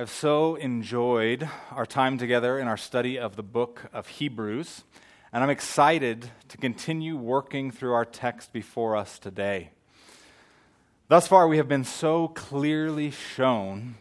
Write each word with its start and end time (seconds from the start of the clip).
I've 0.00 0.08
so 0.08 0.54
enjoyed 0.54 1.46
our 1.72 1.84
time 1.84 2.16
together 2.16 2.58
in 2.58 2.66
our 2.66 2.78
study 2.78 3.18
of 3.18 3.36
the 3.36 3.42
book 3.42 3.82
of 3.92 4.06
Hebrews, 4.06 4.82
and 5.30 5.44
I'm 5.44 5.50
excited 5.50 6.30
to 6.48 6.56
continue 6.56 7.18
working 7.18 7.70
through 7.70 7.92
our 7.92 8.06
text 8.06 8.50
before 8.50 8.96
us 8.96 9.18
today. 9.18 9.72
Thus 11.08 11.28
far, 11.28 11.46
we 11.46 11.58
have 11.58 11.68
been 11.68 11.84
so 11.84 12.28
clearly 12.28 13.10
shown 13.10 13.96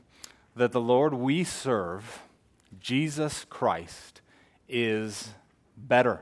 that 0.55 0.71
the 0.71 0.79
Lord 0.79 1.15
we 1.15 1.43
serve, 1.43 2.21
Jesus 2.79 3.43
Christ, 3.49 4.21
is 4.69 5.31
better. 5.75 6.21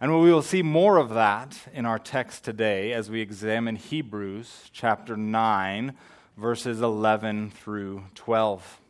And 0.00 0.12
we 0.22 0.30
will 0.30 0.40
see 0.40 0.62
more 0.62 0.98
of 0.98 1.08
that 1.14 1.58
in 1.74 1.84
our 1.84 1.98
text 1.98 2.44
today 2.44 2.92
as 2.92 3.10
we 3.10 3.22
examine 3.22 3.74
Hebrews 3.74 4.70
chapter 4.72 5.16
9, 5.16 5.96
verses 6.36 6.80
11 6.80 7.50
through 7.50 8.04
12. 8.14 8.80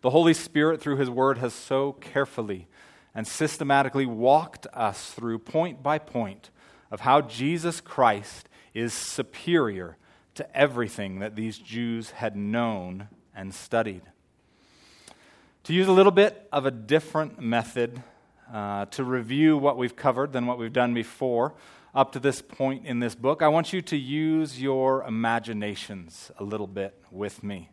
The 0.00 0.10
Holy 0.10 0.34
Spirit, 0.34 0.80
through 0.80 0.96
His 0.96 1.10
Word, 1.10 1.38
has 1.38 1.52
so 1.52 1.92
carefully 1.92 2.66
and 3.14 3.26
systematically 3.26 4.06
walked 4.06 4.66
us 4.72 5.12
through 5.12 5.38
point 5.38 5.82
by 5.82 5.98
point 5.98 6.50
of 6.90 7.00
how 7.00 7.20
Jesus 7.20 7.80
Christ 7.80 8.48
is 8.74 8.92
superior 8.92 9.96
to 10.34 10.56
everything 10.56 11.18
that 11.18 11.34
these 11.34 11.58
Jews 11.58 12.10
had 12.10 12.36
known 12.36 13.08
and 13.34 13.54
studied. 13.54 14.02
To 15.64 15.72
use 15.72 15.88
a 15.88 15.92
little 15.92 16.12
bit 16.12 16.46
of 16.52 16.66
a 16.66 16.70
different 16.70 17.40
method 17.40 18.02
uh, 18.52 18.84
to 18.86 19.02
review 19.02 19.56
what 19.58 19.76
we've 19.76 19.96
covered 19.96 20.32
than 20.32 20.46
what 20.46 20.58
we've 20.58 20.72
done 20.72 20.94
before 20.94 21.54
up 21.96 22.12
to 22.12 22.20
this 22.20 22.42
point 22.42 22.84
in 22.84 23.00
this 23.00 23.14
book, 23.14 23.40
I 23.40 23.48
want 23.48 23.72
you 23.72 23.80
to 23.80 23.96
use 23.96 24.60
your 24.60 25.02
imaginations 25.04 26.30
a 26.38 26.44
little 26.44 26.66
bit 26.66 26.94
with 27.10 27.42
me. 27.42 27.70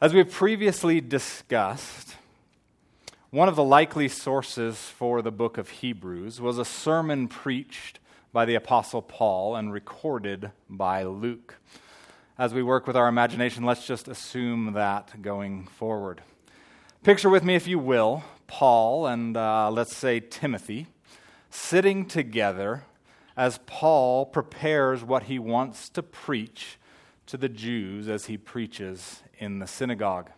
As 0.00 0.12
we've 0.12 0.28
previously 0.28 1.00
discussed, 1.00 2.16
one 3.30 3.48
of 3.48 3.54
the 3.54 3.62
likely 3.62 4.08
sources 4.08 4.76
for 4.78 5.22
the 5.22 5.30
book 5.30 5.58
of 5.58 5.68
Hebrews 5.68 6.40
was 6.40 6.58
a 6.58 6.64
sermon 6.64 7.28
preached 7.28 8.00
by 8.32 8.44
the 8.46 8.56
Apostle 8.56 9.00
Paul 9.00 9.54
and 9.54 9.72
recorded 9.72 10.50
by 10.68 11.04
Luke. 11.04 11.58
As 12.36 12.52
we 12.52 12.64
work 12.64 12.88
with 12.88 12.96
our 12.96 13.06
imagination, 13.06 13.62
let's 13.62 13.86
just 13.86 14.08
assume 14.08 14.72
that 14.72 15.22
going 15.22 15.68
forward. 15.68 16.20
Picture 17.04 17.30
with 17.30 17.44
me, 17.44 17.54
if 17.54 17.68
you 17.68 17.78
will, 17.78 18.24
Paul 18.48 19.06
and 19.06 19.36
uh, 19.36 19.70
let's 19.70 19.96
say 19.96 20.18
Timothy 20.18 20.88
sitting 21.54 22.06
together 22.06 22.84
as 23.36 23.60
Paul 23.66 24.24
prepares 24.24 25.04
what 25.04 25.24
he 25.24 25.38
wants 25.38 25.90
to 25.90 26.02
preach 26.02 26.78
to 27.26 27.36
the 27.36 27.48
Jews 27.48 28.08
as 28.08 28.26
he 28.26 28.38
preaches 28.38 29.22
in 29.38 29.58
the 29.58 29.66
synagogue. 29.66 30.30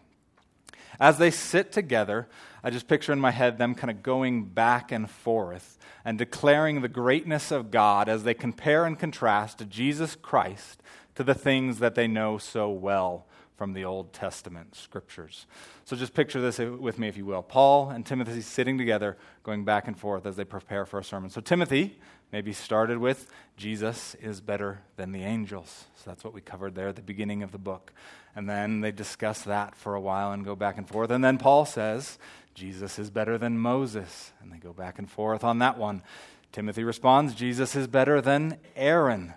As 0.99 1.19
they 1.19 1.31
sit 1.31 1.73
together, 1.73 2.29
I 2.63 2.71
just 2.71 2.89
picture 2.89 3.13
in 3.13 3.21
my 3.21 3.31
head 3.31 3.59
them 3.59 3.75
kind 3.75 3.91
of 3.91 4.03
going 4.03 4.45
back 4.47 4.91
and 4.91 5.09
forth 5.09 5.79
and 6.05 6.19
declaring 6.19 6.81
the 6.81 6.89
greatness 6.89 7.51
of 7.51 7.71
God 7.71 8.09
as 8.09 8.25
they 8.25 8.35
compare 8.35 8.85
and 8.85 8.99
contrast 8.99 9.69
Jesus 9.69 10.17
Christ 10.17 10.83
to 11.15 11.23
the 11.23 11.35
things 11.35 11.79
that 11.79 11.95
they 11.95 12.09
know 12.09 12.39
so 12.39 12.71
well 12.71 13.27
from 13.57 13.73
the 13.73 13.85
Old 13.85 14.13
Testament 14.13 14.75
scriptures. 14.75 15.47
So 15.85 15.97
just 15.97 16.15
picture 16.15 16.41
this 16.41 16.59
with 16.59 16.99
me, 16.99 17.09
if 17.09 17.17
you 17.17 17.25
will. 17.25 17.43
Paul 17.43 17.91
and 17.91 18.05
Timothy 18.05 18.41
sitting 18.41 18.79
together, 18.79 19.17
going 19.43 19.65
back 19.65 19.87
and 19.87 19.99
forth 19.99 20.27
as 20.27 20.37
they 20.37 20.45
prepare 20.45 20.85
for 20.85 20.99
a 20.99 21.05
sermon. 21.05 21.31
So 21.31 21.41
Timothy 21.41 21.99
maybe 22.33 22.53
started 22.53 22.99
with 22.99 23.29
Jesus 23.57 24.17
is 24.17 24.41
better 24.41 24.81
than 24.97 25.13
the 25.13 25.23
angels. 25.23 25.85
So 25.97 26.11
that's 26.11 26.25
what 26.25 26.35
we 26.35 26.41
covered 26.41 26.75
there 26.75 26.89
at 26.89 26.97
the 26.97 27.03
beginning 27.03 27.45
of 27.45 27.53
the 27.53 27.59
book. 27.59 27.93
And 28.35 28.49
then 28.49 28.81
they 28.81 28.91
discuss 28.91 29.43
that 29.43 29.77
for 29.77 29.95
a 29.95 30.01
while 30.01 30.33
and 30.33 30.45
go 30.45 30.57
back 30.57 30.77
and 30.77 30.89
forth. 30.89 31.11
And 31.11 31.23
then 31.23 31.39
Paul 31.39 31.65
says, 31.65 32.19
Jesus 32.55 32.99
is 32.99 33.11
better 33.11 33.39
than 33.39 33.59
Moses. 33.59 34.33
And 34.43 34.53
they 34.53 34.59
go 34.59 34.73
back 34.73 34.99
and 34.99 35.09
forth 35.09 35.45
on 35.45 35.61
that 35.61 35.79
one. 35.79 36.03
Timothy 36.51 36.83
responds, 36.83 37.35
Jesus 37.35 37.77
is 37.77 37.87
better 37.87 38.21
than 38.21 38.59
Aaron. 38.75 39.35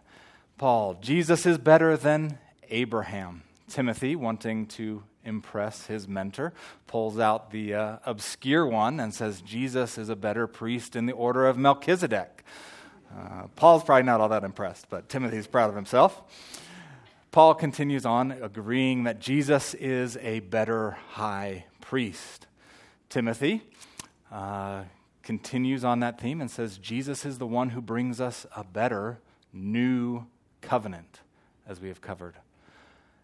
Paul, 0.57 0.95
Jesus 0.95 1.45
is 1.45 1.59
better 1.59 1.95
than 1.97 2.39
Abraham. 2.69 3.43
Timothy, 3.69 4.15
wanting 4.15 4.65
to 4.67 5.03
impress 5.23 5.87
his 5.87 6.07
mentor, 6.07 6.53
pulls 6.87 7.19
out 7.19 7.51
the 7.51 7.73
uh, 7.73 7.97
obscure 8.05 8.65
one 8.65 8.99
and 8.99 9.13
says, 9.13 9.41
Jesus 9.41 9.97
is 9.97 10.09
a 10.09 10.15
better 10.15 10.47
priest 10.47 10.95
in 10.95 11.05
the 11.05 11.13
order 11.13 11.45
of 11.45 11.57
Melchizedek. 11.57 12.43
Uh, 13.13 13.47
Paul's 13.55 13.83
probably 13.83 14.03
not 14.03 14.21
all 14.21 14.29
that 14.29 14.43
impressed, 14.43 14.89
but 14.89 15.09
Timothy's 15.09 15.47
proud 15.47 15.69
of 15.69 15.75
himself. 15.75 16.21
Paul 17.31 17.53
continues 17.55 18.05
on, 18.05 18.31
agreeing 18.31 19.03
that 19.03 19.19
Jesus 19.19 19.73
is 19.73 20.17
a 20.17 20.39
better 20.39 20.97
high 21.09 21.65
priest. 21.81 22.47
Timothy 23.09 23.63
uh, 24.31 24.83
continues 25.23 25.83
on 25.83 25.99
that 25.99 26.19
theme 26.19 26.39
and 26.39 26.49
says, 26.49 26.77
Jesus 26.77 27.25
is 27.25 27.37
the 27.37 27.47
one 27.47 27.71
who 27.71 27.81
brings 27.81 28.21
us 28.21 28.45
a 28.55 28.63
better 28.63 29.19
new 29.51 30.25
covenant, 30.61 31.19
as 31.67 31.81
we 31.81 31.89
have 31.89 32.01
covered. 32.01 32.35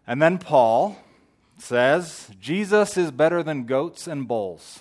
And 0.06 0.20
then 0.20 0.38
Paul 0.38 0.96
says, 1.58 2.30
Jesus 2.40 2.96
is 2.96 3.10
better 3.10 3.42
than 3.42 3.64
goats 3.64 4.06
and 4.06 4.28
bulls. 4.28 4.80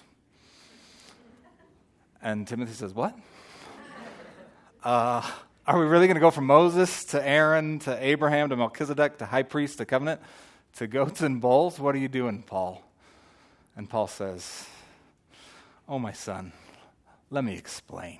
And 2.21 2.47
Timothy 2.47 2.73
says, 2.73 2.93
What? 2.93 3.15
Uh, 4.83 5.25
are 5.65 5.79
we 5.79 5.85
really 5.85 6.07
going 6.07 6.15
to 6.15 6.21
go 6.21 6.29
from 6.29 6.45
Moses 6.45 7.05
to 7.05 7.25
Aaron 7.25 7.79
to 7.79 8.05
Abraham 8.05 8.49
to 8.49 8.57
Melchizedek 8.57 9.19
to 9.19 9.25
high 9.25 9.43
priest 9.43 9.77
to 9.77 9.85
covenant 9.85 10.19
to 10.75 10.87
goats 10.87 11.21
and 11.21 11.39
bulls? 11.39 11.79
What 11.79 11.95
are 11.95 11.99
you 11.99 12.09
doing, 12.09 12.43
Paul? 12.43 12.83
And 13.77 13.89
Paul 13.89 14.07
says, 14.07 14.67
Oh, 15.87 15.99
my 15.99 16.11
son, 16.11 16.51
let 17.29 17.45
me 17.45 17.55
explain. 17.55 18.19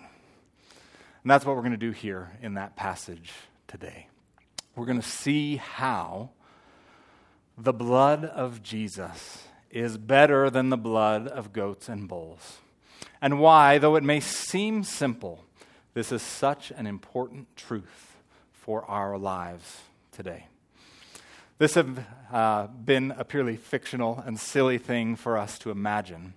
And 1.24 1.30
that's 1.30 1.46
what 1.46 1.58
we're 1.58 1.64
going 1.64 1.72
to 1.72 1.78
do 1.78 1.92
here 1.92 2.32
in 2.42 2.54
that 2.54 2.78
passage 2.78 3.34
today. 3.68 4.08
We're 4.78 4.86
going 4.86 5.02
to 5.02 5.08
see 5.08 5.58
how 5.58 6.30
the 7.58 7.74
blood 7.74 8.26
of 8.26 8.64
Jesus 8.64 9.44
is 9.70 9.98
better 9.98 10.50
than 10.50 10.70
the 10.70 10.78
blood 10.78 11.28
of 11.28 11.54
goats 11.54 11.90
and 11.90 12.08
bulls. 12.08 12.58
And 13.22 13.40
why, 13.40 13.78
though 13.78 13.96
it 13.96 14.04
may 14.04 14.20
seem 14.20 14.84
simple, 14.84 15.44
this 15.94 16.12
is 16.12 16.22
such 16.22 16.72
an 16.72 16.88
important 16.88 17.56
truth 17.56 18.18
for 18.52 18.86
our 18.86 19.18
lives 19.18 19.82
today. 20.12 20.48
This 21.58 21.76
has 21.76 21.86
uh, 22.32 22.68
been 22.68 23.12
a 23.12 23.24
purely 23.24 23.56
fictional 23.56 24.22
and 24.26 24.40
silly 24.40 24.78
thing 24.78 25.16
for 25.16 25.38
us 25.38 25.60
to 25.60 25.72
imagine. 25.72 26.34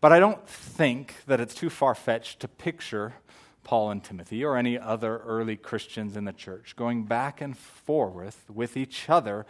But 0.00 0.12
I 0.12 0.18
don't 0.18 0.46
think 0.48 1.14
that 1.26 1.40
it's 1.40 1.54
too 1.54 1.70
far 1.70 1.94
fetched 1.94 2.40
to 2.40 2.48
picture 2.48 3.14
Paul 3.62 3.90
and 3.90 4.02
Timothy 4.02 4.44
or 4.44 4.56
any 4.56 4.76
other 4.76 5.18
early 5.18 5.56
Christians 5.56 6.16
in 6.16 6.24
the 6.24 6.32
church 6.32 6.74
going 6.74 7.04
back 7.04 7.40
and 7.40 7.56
forth 7.56 8.50
with 8.52 8.76
each 8.76 9.08
other 9.08 9.46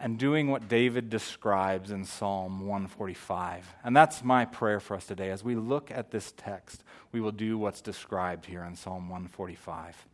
and 0.00 0.18
doing 0.18 0.50
what 0.50 0.66
David 0.66 1.10
describes 1.10 1.90
in 1.90 2.06
Psalm 2.06 2.66
145. 2.66 3.74
And 3.84 3.94
that's 3.94 4.24
my 4.24 4.46
prayer 4.46 4.80
for 4.80 4.96
us 4.96 5.04
today. 5.04 5.30
As 5.30 5.44
we 5.44 5.54
look 5.54 5.90
at 5.90 6.10
this 6.10 6.32
text, 6.36 6.82
we 7.12 7.20
will 7.20 7.32
do 7.32 7.58
what's 7.58 7.82
described 7.82 8.46
here 8.46 8.64
in 8.64 8.76
Psalm 8.76 9.10
145. 9.10 10.06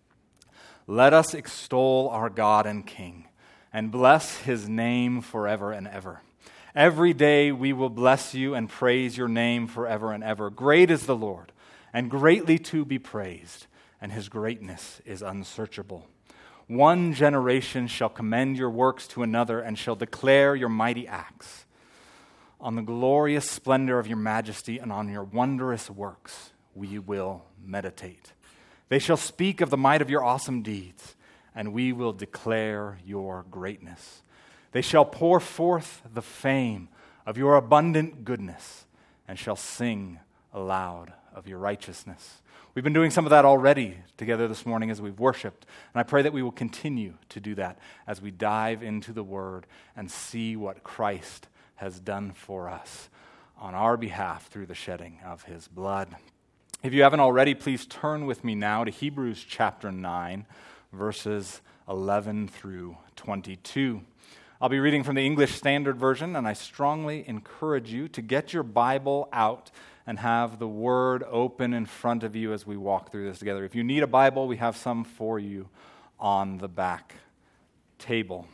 Let 0.89 1.15
us 1.15 1.35
extol 1.35 2.09
our 2.09 2.29
God 2.29 2.67
and 2.67 2.85
King 2.85 3.29
and 3.73 3.93
bless 3.93 4.39
his 4.39 4.69
name 4.69 5.21
forever 5.21 5.71
and 5.71 5.87
ever. 5.87 6.21
Every 6.75 7.15
day 7.15 7.53
we 7.53 7.73
will 7.73 7.89
bless 7.89 8.35
you 8.35 8.55
and 8.55 8.69
praise 8.69 9.17
your 9.17 9.29
name 9.29 9.69
forever 9.69 10.13
and 10.13 10.25
ever. 10.25 10.51
Great 10.51 10.91
is 10.91 11.07
the 11.07 11.17
Lord, 11.17 11.53
and 11.93 12.11
greatly 12.11 12.59
to 12.59 12.85
be 12.85 12.99
praised, 12.99 13.67
and 14.01 14.13
his 14.13 14.29
greatness 14.29 15.01
is 15.07 15.23
unsearchable. 15.23 16.07
One 16.69 17.12
generation 17.12 17.87
shall 17.87 18.09
commend 18.09 18.56
your 18.56 18.71
works 18.71 19.06
to 19.09 19.22
another 19.22 19.60
and 19.60 19.78
shall 19.78 19.94
declare 19.94 20.56
your 20.56 20.69
mighty 20.69 21.06
acts. 21.06 21.65
On 22.61 22.75
the 22.75 22.82
glorious 22.82 23.49
splendor 23.49 23.99
of 23.99 24.08
your 24.08 24.17
majesty 24.17 24.79
and 24.79 24.91
on 24.91 25.08
your 25.08 25.23
wondrous 25.23 25.88
works 25.88 26.50
we 26.75 26.99
will 26.99 27.44
meditate. 27.64 28.32
They 28.88 28.99
shall 28.99 29.17
speak 29.17 29.61
of 29.61 29.70
the 29.70 29.76
might 29.76 30.02
of 30.02 30.11
your 30.11 30.25
awesome 30.25 30.62
deeds, 30.62 31.17
and 31.55 31.73
we 31.73 31.93
will 31.93 32.12
declare 32.12 32.99
your 33.05 33.44
greatness. 33.50 34.23
They 34.73 34.82
shall 34.82 35.05
pour 35.05 35.41
forth 35.41 36.02
the 36.12 36.23
fame 36.23 36.88
of 37.25 37.38
your 37.38 37.56
abundant 37.56 38.25
goodness 38.25 38.87
and 39.26 39.38
shall 39.38 39.56
sing 39.56 40.20
aloud 40.52 41.12
of 41.35 41.49
your 41.49 41.58
righteousness. 41.58 42.43
We've 42.76 42.84
been 42.84 42.93
doing 42.93 43.11
some 43.11 43.25
of 43.25 43.31
that 43.31 43.46
already 43.46 43.96
together 44.19 44.49
this 44.49 44.67
morning 44.67 44.90
as 44.90 45.00
we've 45.00 45.19
worshiped. 45.19 45.64
And 45.94 45.99
I 45.99 46.02
pray 46.02 46.20
that 46.20 46.34
we 46.34 46.43
will 46.43 46.52
continue 46.52 47.14
to 47.31 47.40
do 47.40 47.55
that 47.55 47.78
as 48.06 48.20
we 48.20 48.31
dive 48.31 48.82
into 48.82 49.14
the 49.14 49.23
Word 49.23 49.67
and 49.96 50.11
see 50.11 50.56
what 50.56 50.84
Christ 50.84 51.49
has 51.76 51.99
done 51.99 52.32
for 52.32 52.69
us 52.69 53.08
on 53.58 53.75
our 53.75 53.96
behalf 53.96 54.49
through 54.49 54.67
the 54.67 54.75
shedding 54.75 55.20
of 55.25 55.44
His 55.44 55.69
blood. 55.69 56.17
If 56.82 56.93
you 56.93 57.02
haven't 57.02 57.20
already, 57.20 57.55
please 57.55 57.87
turn 57.87 58.26
with 58.26 58.44
me 58.44 58.55
now 58.55 58.84
to 58.84 58.90
Hebrews 58.90 59.43
chapter 59.49 59.90
9, 59.90 60.44
verses 60.93 61.62
11 61.88 62.49
through 62.49 62.99
22. 63.17 64.02
I'll 64.61 64.69
be 64.69 64.81
reading 64.81 65.02
from 65.02 65.14
the 65.14 65.25
English 65.25 65.55
Standard 65.55 65.96
Version, 65.96 66.37
and 66.37 66.46
I 66.46 66.52
strongly 66.52 67.26
encourage 67.26 67.90
you 67.90 68.06
to 68.08 68.20
get 68.20 68.52
your 68.52 68.62
Bible 68.62 69.31
out 69.32 69.70
and 70.06 70.19
have 70.19 70.58
the 70.58 70.69
Word 70.69 71.25
open 71.29 71.75
in 71.75 71.87
front 71.87 72.23
of 72.23 72.37
you 72.37 72.53
as 72.53 72.67
we 72.67 72.76
walk 72.76 73.11
through 73.11 73.29
this 73.29 73.38
together. 73.38 73.64
If 73.64 73.75
you 73.75 73.82
need 73.82 74.03
a 74.03 74.06
Bible, 74.06 74.47
we 74.47 74.56
have 74.58 74.76
some 74.76 75.05
for 75.05 75.38
you 75.38 75.69
on 76.20 76.58
the 76.58 76.69
back 76.69 77.14
table. 77.99 78.47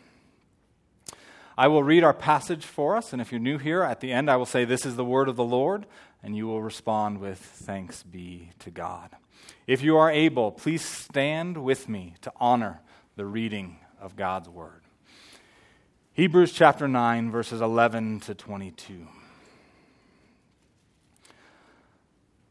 I 1.56 1.68
will 1.68 1.82
read 1.82 2.02
our 2.02 2.14
passage 2.14 2.64
for 2.64 2.96
us, 2.96 3.12
and 3.12 3.20
if 3.20 3.30
you're 3.30 3.40
new 3.40 3.58
here, 3.58 3.82
at 3.82 4.00
the 4.00 4.12
end 4.12 4.30
I 4.30 4.36
will 4.36 4.46
say, 4.46 4.64
This 4.64 4.86
is 4.86 4.96
the 4.96 5.04
word 5.04 5.28
of 5.28 5.36
the 5.36 5.44
Lord, 5.44 5.86
and 6.22 6.34
you 6.36 6.46
will 6.46 6.62
respond 6.62 7.18
with, 7.18 7.38
Thanks 7.38 8.02
be 8.02 8.50
to 8.60 8.70
God. 8.70 9.10
If 9.66 9.82
you 9.82 9.96
are 9.96 10.10
able, 10.10 10.50
please 10.50 10.82
stand 10.82 11.62
with 11.62 11.88
me 11.88 12.14
to 12.22 12.32
honor 12.40 12.80
the 13.16 13.26
reading 13.26 13.78
of 14.00 14.16
God's 14.16 14.48
word. 14.48 14.82
Hebrews 16.14 16.52
chapter 16.52 16.88
9, 16.88 17.30
verses 17.30 17.60
11 17.60 18.20
to 18.20 18.34
22. 18.34 19.06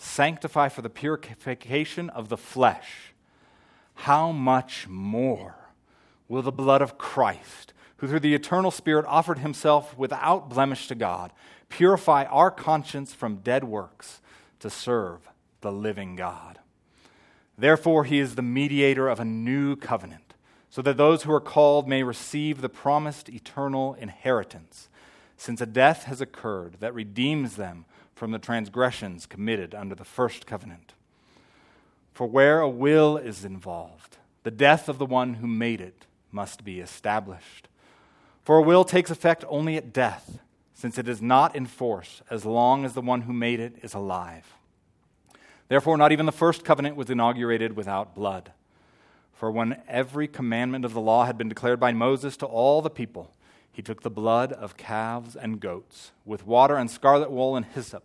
sanctify 0.00 0.68
for 0.68 0.82
the 0.82 0.88
purification 0.88 2.08
of 2.10 2.28
the 2.28 2.36
flesh, 2.36 3.12
how 3.94 4.32
much 4.32 4.88
more 4.88 5.54
will 6.26 6.42
the 6.42 6.50
blood 6.50 6.80
of 6.80 6.96
Christ, 6.96 7.74
who 7.98 8.08
through 8.08 8.20
the 8.20 8.34
eternal 8.34 8.70
Spirit 8.70 9.04
offered 9.06 9.40
himself 9.40 9.96
without 9.98 10.48
blemish 10.48 10.88
to 10.88 10.94
God, 10.94 11.32
purify 11.68 12.24
our 12.24 12.50
conscience 12.50 13.12
from 13.12 13.36
dead 13.36 13.64
works 13.64 14.22
to 14.60 14.70
serve 14.70 15.28
the 15.60 15.70
living 15.70 16.16
God? 16.16 16.60
Therefore, 17.58 18.04
he 18.04 18.18
is 18.18 18.36
the 18.36 18.42
mediator 18.42 19.06
of 19.06 19.20
a 19.20 19.24
new 19.24 19.76
covenant 19.76 20.32
so 20.70 20.80
that 20.80 20.96
those 20.96 21.24
who 21.24 21.32
are 21.32 21.40
called 21.40 21.88
may 21.88 22.02
receive 22.02 22.60
the 22.62 22.68
promised 22.70 23.28
eternal 23.28 23.94
inheritance, 23.94 24.88
since 25.36 25.60
a 25.60 25.66
death 25.66 26.04
has 26.04 26.22
occurred 26.22 26.76
that 26.80 26.94
redeems 26.94 27.56
them 27.56 27.84
from 28.20 28.32
the 28.32 28.38
transgressions 28.38 29.24
committed 29.24 29.74
under 29.74 29.94
the 29.94 30.04
first 30.04 30.44
covenant. 30.44 30.92
For 32.12 32.26
where 32.26 32.60
a 32.60 32.68
will 32.68 33.16
is 33.16 33.46
involved, 33.46 34.18
the 34.42 34.50
death 34.50 34.90
of 34.90 34.98
the 34.98 35.06
one 35.06 35.36
who 35.36 35.46
made 35.46 35.80
it 35.80 36.04
must 36.30 36.62
be 36.62 36.80
established. 36.80 37.66
For 38.44 38.58
a 38.58 38.62
will 38.62 38.84
takes 38.84 39.10
effect 39.10 39.42
only 39.48 39.78
at 39.78 39.94
death, 39.94 40.38
since 40.74 40.98
it 40.98 41.08
is 41.08 41.22
not 41.22 41.56
in 41.56 41.64
force 41.64 42.20
as 42.28 42.44
long 42.44 42.84
as 42.84 42.92
the 42.92 43.00
one 43.00 43.22
who 43.22 43.32
made 43.32 43.58
it 43.58 43.76
is 43.82 43.94
alive. 43.94 44.52
Therefore, 45.68 45.96
not 45.96 46.12
even 46.12 46.26
the 46.26 46.30
first 46.30 46.62
covenant 46.62 46.96
was 46.96 47.08
inaugurated 47.08 47.74
without 47.74 48.14
blood. 48.14 48.52
For 49.32 49.50
when 49.50 49.80
every 49.88 50.28
commandment 50.28 50.84
of 50.84 50.92
the 50.92 51.00
law 51.00 51.24
had 51.24 51.38
been 51.38 51.48
declared 51.48 51.80
by 51.80 51.92
Moses 51.92 52.36
to 52.36 52.46
all 52.46 52.82
the 52.82 52.90
people, 52.90 53.32
he 53.72 53.80
took 53.80 54.02
the 54.02 54.10
blood 54.10 54.52
of 54.52 54.76
calves 54.76 55.34
and 55.34 55.58
goats 55.58 56.12
with 56.26 56.46
water 56.46 56.76
and 56.76 56.90
scarlet 56.90 57.30
wool 57.30 57.56
and 57.56 57.64
hyssop, 57.64 58.04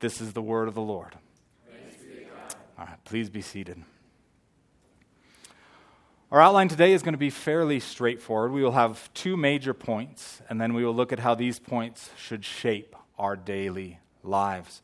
This 0.00 0.20
is 0.20 0.32
the 0.32 0.42
word 0.42 0.68
of 0.68 0.74
the 0.74 0.82
Lord. 0.82 1.14
All 2.78 2.84
right, 2.84 3.04
please 3.04 3.30
be 3.30 3.40
seated. 3.40 3.82
Our 6.30 6.40
outline 6.40 6.68
today 6.68 6.92
is 6.92 7.02
going 7.02 7.14
to 7.14 7.18
be 7.18 7.30
fairly 7.30 7.80
straightforward. 7.80 8.52
We 8.52 8.62
will 8.62 8.72
have 8.72 9.12
two 9.14 9.36
major 9.36 9.72
points, 9.72 10.42
and 10.50 10.60
then 10.60 10.74
we 10.74 10.84
will 10.84 10.94
look 10.94 11.12
at 11.12 11.20
how 11.20 11.34
these 11.34 11.58
points 11.58 12.10
should 12.18 12.44
shape 12.44 12.94
our 13.18 13.36
daily 13.36 14.00
lives. 14.22 14.82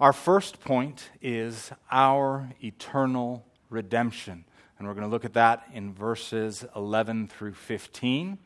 Our 0.00 0.12
first 0.12 0.60
point 0.60 1.10
is 1.20 1.72
our 1.90 2.50
eternal 2.62 3.44
redemption. 3.68 4.44
And 4.78 4.86
we're 4.86 4.94
going 4.94 5.06
to 5.06 5.10
look 5.10 5.24
at 5.24 5.34
that 5.34 5.64
in 5.74 5.92
verses 5.92 6.64
11 6.76 7.28
through 7.28 7.54
15. 7.54 8.38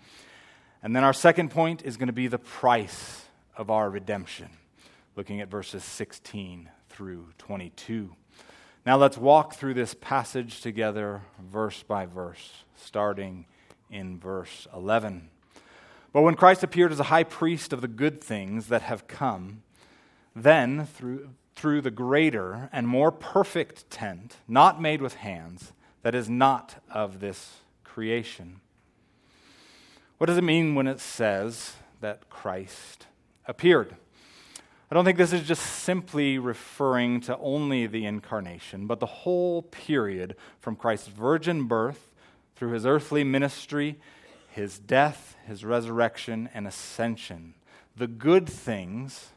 And 0.82 0.96
then 0.96 1.04
our 1.04 1.12
second 1.12 1.50
point 1.50 1.82
is 1.84 1.96
going 1.96 2.06
to 2.06 2.12
be 2.12 2.26
the 2.26 2.38
price 2.38 3.26
of 3.56 3.70
our 3.70 3.90
redemption, 3.90 4.48
looking 5.16 5.40
at 5.40 5.48
verses 5.48 5.84
16 5.84 6.70
through 6.88 7.28
22. 7.38 8.14
Now 8.84 8.96
let's 8.96 9.16
walk 9.16 9.54
through 9.54 9.74
this 9.74 9.94
passage 9.94 10.60
together, 10.60 11.22
verse 11.40 11.82
by 11.82 12.06
verse, 12.06 12.64
starting 12.74 13.46
in 13.90 14.18
verse 14.18 14.66
11. 14.74 15.28
But 16.12 16.22
when 16.22 16.34
Christ 16.34 16.62
appeared 16.62 16.92
as 16.92 17.00
a 17.00 17.04
high 17.04 17.24
priest 17.24 17.72
of 17.72 17.80
the 17.80 17.88
good 17.88 18.22
things 18.22 18.68
that 18.68 18.82
have 18.82 19.06
come, 19.06 19.62
then 20.34 20.86
through 20.86 21.30
through 21.54 21.80
the 21.80 21.90
greater 21.90 22.68
and 22.72 22.88
more 22.88 23.12
perfect 23.12 23.88
tent, 23.90 24.36
not 24.48 24.80
made 24.80 25.00
with 25.02 25.14
hands, 25.14 25.72
that 26.02 26.14
is 26.14 26.28
not 26.28 26.82
of 26.90 27.20
this 27.20 27.58
creation. 27.84 28.60
What 30.18 30.26
does 30.26 30.38
it 30.38 30.44
mean 30.44 30.74
when 30.74 30.86
it 30.86 31.00
says 31.00 31.74
that 32.00 32.28
Christ 32.28 33.06
appeared? 33.46 33.94
I 34.92 34.94
don't 34.94 35.06
think 35.06 35.16
this 35.16 35.32
is 35.32 35.48
just 35.48 35.62
simply 35.62 36.36
referring 36.36 37.22
to 37.22 37.38
only 37.38 37.86
the 37.86 38.04
incarnation, 38.04 38.86
but 38.86 39.00
the 39.00 39.06
whole 39.06 39.62
period 39.62 40.36
from 40.60 40.76
Christ's 40.76 41.08
virgin 41.08 41.64
birth 41.64 42.10
through 42.56 42.72
his 42.72 42.84
earthly 42.84 43.24
ministry, 43.24 43.98
his 44.50 44.78
death, 44.78 45.34
his 45.46 45.64
resurrection, 45.64 46.50
and 46.52 46.66
ascension. 46.66 47.54
The 47.96 48.06
good 48.06 48.46
things 48.46 49.30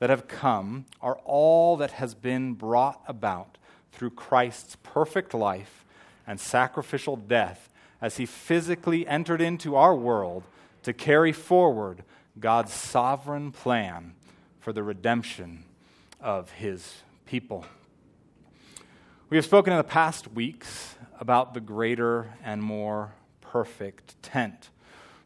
that 0.00 0.10
have 0.10 0.26
come 0.26 0.86
are 1.00 1.20
all 1.24 1.76
that 1.76 1.92
has 1.92 2.16
been 2.16 2.54
brought 2.54 3.00
about 3.06 3.58
through 3.92 4.10
Christ's 4.10 4.76
perfect 4.82 5.32
life 5.32 5.84
and 6.26 6.40
sacrificial 6.40 7.14
death 7.14 7.68
as 8.02 8.16
he 8.16 8.26
physically 8.26 9.06
entered 9.06 9.40
into 9.40 9.76
our 9.76 9.94
world 9.94 10.42
to 10.82 10.92
carry 10.92 11.30
forward 11.30 12.02
God's 12.40 12.72
sovereign 12.72 13.52
plan 13.52 14.14
for 14.66 14.72
the 14.72 14.82
redemption 14.82 15.62
of 16.20 16.50
his 16.50 17.04
people. 17.24 17.64
We 19.30 19.36
have 19.36 19.44
spoken 19.44 19.72
in 19.72 19.76
the 19.76 19.84
past 19.84 20.32
weeks 20.32 20.96
about 21.20 21.54
the 21.54 21.60
greater 21.60 22.34
and 22.42 22.60
more 22.60 23.12
perfect 23.40 24.20
tent. 24.24 24.70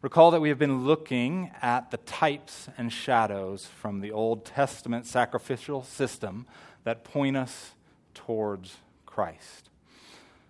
Recall 0.02 0.30
that 0.32 0.42
we 0.42 0.50
have 0.50 0.58
been 0.58 0.84
looking 0.84 1.52
at 1.62 1.90
the 1.90 1.96
types 1.96 2.68
and 2.76 2.92
shadows 2.92 3.64
from 3.64 4.00
the 4.00 4.12
Old 4.12 4.44
Testament 4.44 5.06
sacrificial 5.06 5.82
system 5.84 6.44
that 6.84 7.02
point 7.02 7.34
us 7.34 7.70
towards 8.12 8.76
Christ. 9.06 9.70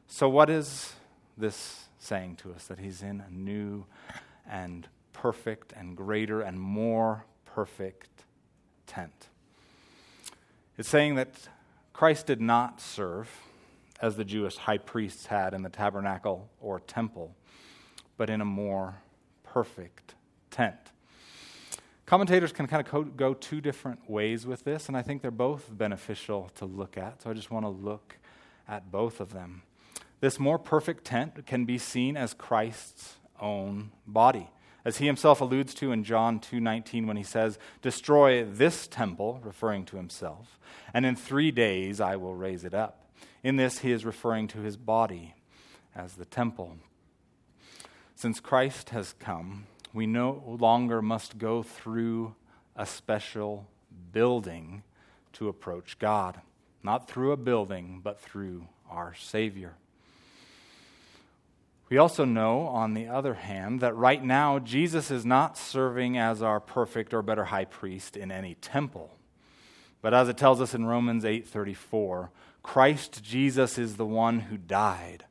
So, 0.09 0.29
what 0.29 0.51
is 0.51 0.95
this 1.39 1.85
saying 2.01 2.39
to 2.43 2.53
us? 2.53 2.67
That 2.67 2.81
He's 2.81 3.03
in 3.03 3.21
a 3.21 3.31
new 3.31 3.85
and 4.51 4.89
perfect 5.13 5.73
and 5.77 5.97
greater 5.97 6.41
and 6.41 6.59
more 6.59 7.25
perfect 7.45 8.25
tent. 8.91 9.29
It's 10.77 10.89
saying 10.89 11.15
that 11.15 11.31
Christ 11.93 12.27
did 12.27 12.41
not 12.41 12.81
serve 12.81 13.31
as 14.03 14.17
the 14.17 14.25
Jewish 14.25 14.57
high 14.57 14.79
priests 14.79 15.27
had 15.27 15.55
in 15.55 15.63
the 15.63 15.69
tabernacle 15.69 16.51
or 16.61 16.81
temple, 16.81 17.37
but 18.17 18.29
in 18.29 18.41
a 18.41 18.45
more 18.45 18.97
perfect 19.45 20.15
tent. 20.51 20.77
Commentators 22.05 22.51
can 22.51 22.67
kind 22.67 22.85
of 22.85 23.17
go 23.17 23.35
two 23.35 23.61
different 23.61 24.11
ways 24.11 24.45
with 24.45 24.65
this, 24.65 24.89
and 24.89 24.97
I 24.97 25.03
think 25.03 25.23
they're 25.23 25.31
both 25.31 25.69
beneficial 25.71 26.51
to 26.57 26.65
look 26.65 26.99
at. 26.99 27.23
So 27.23 27.31
I 27.31 27.35
just 27.35 27.53
want 27.53 27.65
to 27.65 27.71
look 27.71 28.17
at 28.67 28.91
both 28.91 29.21
of 29.21 29.33
them. 29.33 29.63
This 30.19 30.41
more 30.41 30.59
perfect 30.59 31.05
tent 31.05 31.47
can 31.47 31.65
be 31.65 31.79
seen 31.79 32.17
as 32.17 32.35
Christ's 32.35 33.19
own 33.41 33.93
body, 34.07 34.51
as 34.85 34.99
he 34.99 35.07
himself 35.07 35.41
alludes 35.41 35.75
to 35.75 35.93
in 35.93 36.05
John 36.05 36.41
2:19 36.41 37.07
when 37.07 37.17
he 37.17 37.23
says, 37.23 37.59
"Destroy 37.83 38.45
this 38.45 38.87
temple," 38.87 39.41
referring 39.43 39.85
to 39.87 39.97
himself, 39.97 40.59
"and 40.95 41.05
in 41.05 41.17
3 41.17 41.51
days 41.51 42.01
I 42.01 42.17
will 42.17 42.35
raise 42.35 42.65
it 42.65 42.75
up." 42.75 43.11
In 43.43 43.57
this 43.57 43.79
he 43.79 43.93
is 43.93 44.05
referring 44.05 44.49
to 44.49 44.61
his 44.61 44.77
body 44.77 45.35
as 45.95 46.15
the 46.15 46.25
temple. 46.25 46.79
Since 48.15 48.41
Christ 48.41 48.91
has 48.91 49.15
come, 49.15 49.67
we 49.93 50.07
no 50.07 50.43
longer 50.47 51.01
must 51.01 51.39
go 51.39 51.63
through 51.63 52.35
a 52.77 52.87
special 52.87 53.67
building 54.13 54.83
to 55.33 55.49
approach 55.49 55.99
God. 55.99 56.41
Not 56.83 57.09
through 57.09 57.33
a 57.33 57.37
building, 57.37 58.01
but 58.03 58.21
through 58.21 58.69
our 58.89 59.15
Savior. 59.15 59.77
We 61.91 61.99
also 61.99 62.25
know, 62.25 62.69
on 62.69 62.95
the 62.95 63.09
other 63.09 63.35
hand, 63.35 63.81
that 63.81 63.97
right 63.97 64.23
now 64.23 64.61
Jesus 64.61 65.11
is 65.11 65.27
not 65.27 65.59
serving 65.59 66.17
as 66.17 66.41
our 66.41 66.61
perfect 66.61 67.13
or 67.13 67.21
better 67.21 67.47
high 67.47 67.65
priest 67.65 68.17
in 68.17 68.31
any 68.31 68.55
temple. 68.55 69.11
But 70.01 70.15
as 70.15 70.29
it 70.29 70.39
tells 70.39 70.61
us 70.61 70.73
in 70.73 70.87
Romans 70.87 71.25
8:34, 71.25 72.31
Christ 72.63 73.25
Jesus 73.25 73.77
is 73.77 73.97
the 73.97 74.07
one 74.07 74.41
who 74.41 74.57
died, 74.57 75.25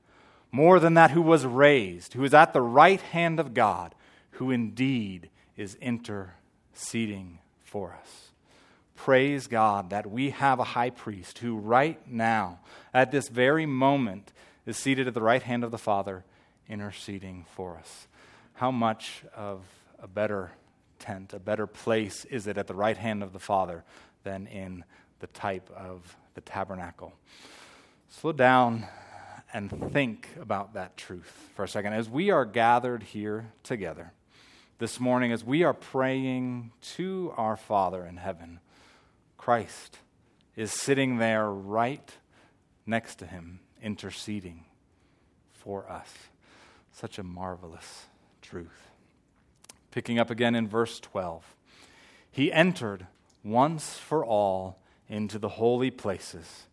more 0.51 0.81
than 0.81 0.95
that 0.95 1.11
who 1.11 1.21
was 1.21 1.45
raised, 1.45 2.13
who 2.13 2.25
is 2.25 2.33
at 2.33 2.51
the 2.51 2.61
right 2.61 3.01
hand 3.01 3.39
of 3.39 3.53
God, 3.53 3.95
who 4.31 4.51
indeed 4.51 5.29
is 5.55 5.75
interceding 5.75 7.39
for 7.63 7.93
us. 7.93 8.31
Praise 8.95 9.47
God 9.47 9.91
that 9.91 10.11
we 10.11 10.31
have 10.31 10.59
a 10.59 10.65
high 10.75 10.89
priest 10.89 11.39
who 11.39 11.55
right 11.55 12.05
now, 12.05 12.59
at 12.93 13.11
this 13.11 13.29
very 13.29 13.65
moment, 13.65 14.33
is 14.65 14.75
seated 14.75 15.07
at 15.07 15.13
the 15.13 15.21
right 15.21 15.43
hand 15.43 15.63
of 15.63 15.71
the 15.71 15.77
Father 15.77 16.25
interceding 16.69 17.45
for 17.55 17.77
us. 17.77 18.07
How 18.53 18.71
much 18.71 19.23
of 19.35 19.63
a 20.01 20.07
better 20.07 20.51
tent, 20.99 21.33
a 21.33 21.39
better 21.39 21.67
place 21.67 22.25
is 22.25 22.47
it 22.47 22.57
at 22.57 22.67
the 22.67 22.73
right 22.73 22.97
hand 22.97 23.23
of 23.23 23.33
the 23.33 23.39
Father 23.39 23.83
than 24.23 24.47
in 24.47 24.83
the 25.19 25.27
type 25.27 25.69
of 25.75 26.15
the 26.35 26.41
tabernacle? 26.41 27.13
Slow 28.09 28.31
down 28.31 28.85
and 29.53 29.91
think 29.91 30.29
about 30.39 30.73
that 30.73 30.95
truth 30.97 31.49
for 31.55 31.63
a 31.63 31.67
second. 31.67 31.93
As 31.93 32.09
we 32.09 32.29
are 32.29 32.45
gathered 32.45 33.03
here 33.03 33.51
together 33.63 34.13
this 34.77 34.99
morning, 34.99 35.31
as 35.31 35.43
we 35.43 35.63
are 35.63 35.73
praying 35.73 36.71
to 36.95 37.33
our 37.35 37.57
Father 37.57 38.05
in 38.05 38.17
heaven, 38.17 38.59
Christ 39.37 39.97
is 40.55 40.71
sitting 40.71 41.17
there 41.17 41.49
right 41.49 42.13
next 42.85 43.15
to 43.19 43.25
him, 43.25 43.59
interceding 43.81 44.65
for 45.53 45.89
us. 45.89 46.09
Such 46.99 47.17
a 47.17 47.23
marvelous 47.23 48.07
truth. 48.41 48.91
Picking 49.89 50.19
up 50.19 50.29
again 50.29 50.53
in 50.53 50.67
verse 50.67 50.99
12. 50.99 51.55
He 52.29 52.51
entered 52.51 53.07
once 53.41 53.97
for 53.97 54.25
all 54.25 54.79
into 55.07 55.39
the 55.39 55.47
holy 55.47 55.91
places, 55.91 56.67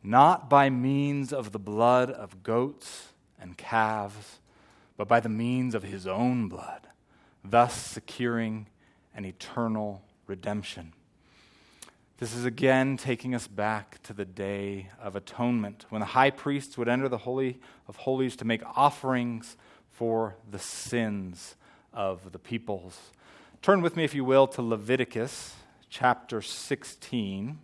not 0.00 0.48
by 0.48 0.70
means 0.70 1.32
of 1.32 1.50
the 1.50 1.58
blood 1.58 2.08
of 2.08 2.44
goats 2.44 3.08
and 3.40 3.58
calves, 3.58 4.38
but 4.96 5.08
by 5.08 5.18
the 5.18 5.28
means 5.28 5.74
of 5.74 5.82
his 5.82 6.06
own 6.06 6.46
blood, 6.46 6.86
thus 7.44 7.74
securing 7.74 8.68
an 9.12 9.24
eternal 9.24 10.04
redemption. 10.28 10.92
This 12.18 12.34
is 12.34 12.44
again 12.44 12.96
taking 12.96 13.32
us 13.32 13.46
back 13.46 14.02
to 14.02 14.12
the 14.12 14.24
day 14.24 14.88
of 15.00 15.14
atonement, 15.14 15.86
when 15.88 16.00
the 16.00 16.06
high 16.06 16.30
priests 16.30 16.76
would 16.76 16.88
enter 16.88 17.08
the 17.08 17.18
Holy 17.18 17.60
of 17.86 17.94
Holies 17.94 18.34
to 18.38 18.44
make 18.44 18.60
offerings 18.76 19.56
for 19.92 20.34
the 20.50 20.58
sins 20.58 21.54
of 21.92 22.32
the 22.32 22.40
peoples. 22.40 23.12
Turn 23.62 23.82
with 23.82 23.94
me, 23.94 24.02
if 24.02 24.16
you 24.16 24.24
will, 24.24 24.48
to 24.48 24.62
Leviticus 24.62 25.54
chapter 25.90 26.42
16. 26.42 27.60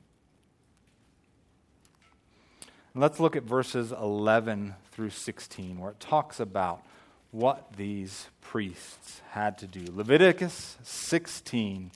And 2.95 3.03
let's 3.03 3.19
look 3.19 3.35
at 3.35 3.43
verses 3.43 3.91
11 3.91 4.77
through 4.93 5.11
16, 5.11 5.81
where 5.81 5.91
it 5.91 5.99
talks 5.99 6.39
about 6.39 6.85
what 7.33 7.73
these 7.77 8.29
priests 8.41 9.21
had 9.31 9.59
to 9.59 9.67
do. 9.67 9.85
Leviticus 9.93 10.77
16, 10.85 11.91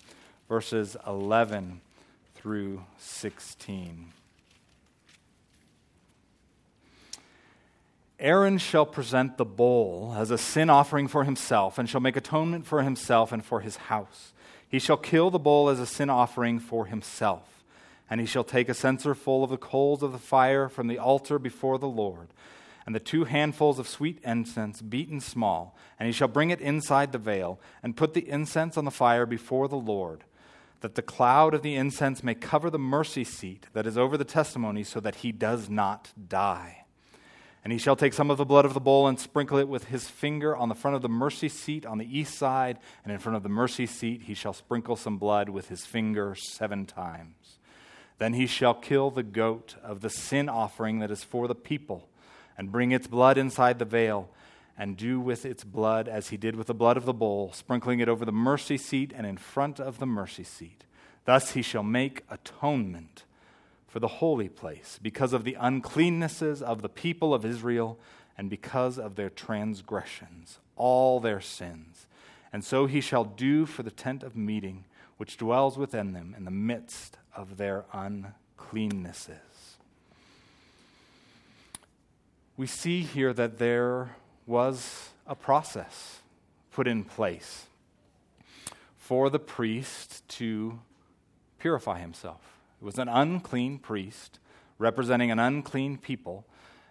verses 0.48 0.96
11 1.06 1.82
through 2.38 2.84
16. 2.98 4.12
Aaron 8.20 8.58
shall 8.58 8.86
present 8.86 9.36
the 9.36 9.44
bull 9.44 10.14
as 10.16 10.30
a 10.30 10.38
sin 10.38 10.70
offering 10.70 11.08
for 11.08 11.24
himself, 11.24 11.78
and 11.78 11.88
shall 11.88 12.00
make 12.00 12.16
atonement 12.16 12.64
for 12.64 12.82
himself 12.82 13.32
and 13.32 13.44
for 13.44 13.60
his 13.60 13.76
house. 13.76 14.32
He 14.68 14.78
shall 14.78 14.96
kill 14.96 15.30
the 15.30 15.38
bull 15.40 15.68
as 15.68 15.80
a 15.80 15.86
sin 15.86 16.10
offering 16.10 16.60
for 16.60 16.86
himself, 16.86 17.64
and 18.08 18.20
he 18.20 18.26
shall 18.26 18.44
take 18.44 18.68
a 18.68 18.74
censer 18.74 19.16
full 19.16 19.42
of 19.42 19.50
the 19.50 19.56
coals 19.56 20.02
of 20.04 20.12
the 20.12 20.18
fire 20.18 20.68
from 20.68 20.86
the 20.86 20.98
altar 20.98 21.40
before 21.40 21.78
the 21.78 21.88
Lord, 21.88 22.28
and 22.86 22.94
the 22.94 23.00
two 23.00 23.24
handfuls 23.24 23.80
of 23.80 23.88
sweet 23.88 24.20
incense 24.24 24.80
beaten 24.80 25.20
small, 25.20 25.76
and 25.98 26.06
he 26.06 26.12
shall 26.12 26.28
bring 26.28 26.50
it 26.50 26.60
inside 26.60 27.10
the 27.10 27.18
veil, 27.18 27.58
and 27.82 27.96
put 27.96 28.14
the 28.14 28.28
incense 28.28 28.76
on 28.76 28.84
the 28.84 28.92
fire 28.92 29.26
before 29.26 29.66
the 29.66 29.76
Lord 29.76 30.22
that 30.80 30.94
the 30.94 31.02
cloud 31.02 31.54
of 31.54 31.62
the 31.62 31.74
incense 31.74 32.22
may 32.22 32.34
cover 32.34 32.70
the 32.70 32.78
mercy 32.78 33.24
seat 33.24 33.66
that 33.72 33.86
is 33.86 33.98
over 33.98 34.16
the 34.16 34.24
testimony, 34.24 34.84
so 34.84 35.00
that 35.00 35.16
he 35.16 35.32
does 35.32 35.68
not 35.68 36.12
die. 36.28 36.84
And 37.64 37.72
he 37.72 37.78
shall 37.78 37.96
take 37.96 38.12
some 38.12 38.30
of 38.30 38.38
the 38.38 38.44
blood 38.44 38.64
of 38.64 38.74
the 38.74 38.80
bull 38.80 39.06
and 39.08 39.18
sprinkle 39.18 39.58
it 39.58 39.68
with 39.68 39.86
his 39.86 40.08
finger 40.08 40.56
on 40.56 40.68
the 40.68 40.74
front 40.74 40.94
of 40.94 41.02
the 41.02 41.08
mercy 41.08 41.48
seat 41.48 41.84
on 41.84 41.98
the 41.98 42.18
east 42.18 42.34
side, 42.34 42.78
and 43.04 43.12
in 43.12 43.18
front 43.18 43.36
of 43.36 43.42
the 43.42 43.48
mercy 43.48 43.84
seat 43.84 44.22
he 44.22 44.34
shall 44.34 44.52
sprinkle 44.52 44.96
some 44.96 45.18
blood 45.18 45.48
with 45.48 45.68
his 45.68 45.84
finger 45.84 46.34
seven 46.34 46.86
times. 46.86 47.58
Then 48.18 48.34
he 48.34 48.46
shall 48.46 48.74
kill 48.74 49.10
the 49.10 49.22
goat 49.22 49.76
of 49.82 50.00
the 50.00 50.10
sin 50.10 50.48
offering 50.48 51.00
that 51.00 51.10
is 51.10 51.24
for 51.24 51.48
the 51.48 51.54
people, 51.54 52.08
and 52.56 52.72
bring 52.72 52.92
its 52.92 53.06
blood 53.06 53.36
inside 53.36 53.78
the 53.78 53.84
veil 53.84 54.30
and 54.78 54.96
do 54.96 55.18
with 55.18 55.44
its 55.44 55.64
blood 55.64 56.06
as 56.08 56.28
he 56.28 56.36
did 56.36 56.54
with 56.54 56.68
the 56.68 56.74
blood 56.74 56.96
of 56.96 57.04
the 57.04 57.12
bull, 57.12 57.52
sprinkling 57.52 57.98
it 57.98 58.08
over 58.08 58.24
the 58.24 58.32
mercy 58.32 58.78
seat 58.78 59.12
and 59.14 59.26
in 59.26 59.36
front 59.36 59.80
of 59.80 59.98
the 59.98 60.06
mercy 60.06 60.44
seat. 60.44 60.84
Thus 61.24 61.52
he 61.52 61.62
shall 61.62 61.82
make 61.82 62.24
atonement 62.30 63.24
for 63.88 63.98
the 63.98 64.08
holy 64.08 64.48
place 64.48 65.00
because 65.02 65.32
of 65.32 65.42
the 65.42 65.56
uncleannesses 65.58 66.62
of 66.62 66.80
the 66.80 66.88
people 66.88 67.34
of 67.34 67.44
Israel 67.44 67.98
and 68.36 68.48
because 68.48 68.98
of 68.98 69.16
their 69.16 69.28
transgressions, 69.28 70.60
all 70.76 71.18
their 71.18 71.40
sins. 71.40 72.06
And 72.52 72.64
so 72.64 72.86
he 72.86 73.00
shall 73.00 73.24
do 73.24 73.66
for 73.66 73.82
the 73.82 73.90
tent 73.90 74.22
of 74.22 74.36
meeting, 74.36 74.84
which 75.16 75.36
dwells 75.36 75.76
within 75.76 76.12
them 76.12 76.34
in 76.36 76.44
the 76.44 76.50
midst 76.52 77.18
of 77.34 77.56
their 77.56 77.84
uncleannesses. 77.92 79.76
We 82.56 82.66
see 82.66 83.02
here 83.02 83.32
that 83.32 83.58
there 83.58 84.16
was 84.48 85.10
a 85.26 85.34
process 85.34 86.20
put 86.72 86.88
in 86.88 87.04
place 87.04 87.66
for 88.96 89.28
the 89.28 89.38
priest 89.38 90.26
to 90.28 90.78
purify 91.58 91.98
himself. 91.98 92.58
It 92.80 92.84
was 92.84 92.98
an 92.98 93.08
unclean 93.08 93.78
priest 93.78 94.38
representing 94.78 95.30
an 95.30 95.38
unclean 95.38 95.98
people, 95.98 96.46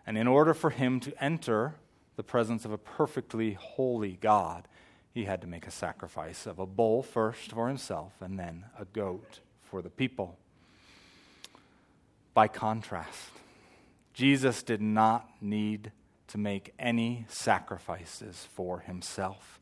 and 0.06 0.18
in 0.18 0.28
order 0.28 0.54
for 0.54 0.70
him 0.70 1.00
to 1.00 1.24
enter 1.24 1.76
the 2.16 2.24
presence 2.24 2.64
of 2.64 2.72
a 2.72 2.78
perfectly 2.78 3.54
holy 3.54 4.18
God, 4.22 4.68
he 5.14 5.26
had 5.26 5.42
to 5.42 5.48
make 5.48 5.66
a 5.66 5.72
sacrifice 5.72 6.46
of 6.46 6.60
a 6.60 6.66
bull 6.66 7.02
first 7.02 7.52
for 7.52 7.68
himself 7.68 8.14
and 8.22 8.38
then 8.38 8.66
a 8.78 8.86
goat 8.86 9.40
for 9.64 9.82
the 9.82 9.90
people. 9.90 10.38
By 12.36 12.48
contrast, 12.48 13.32
Jesus 14.14 14.62
did 14.62 14.82
not 14.82 15.28
need 15.42 15.92
to 16.28 16.38
make 16.38 16.74
any 16.78 17.26
sacrifices 17.30 18.48
for 18.54 18.80
himself 18.80 19.60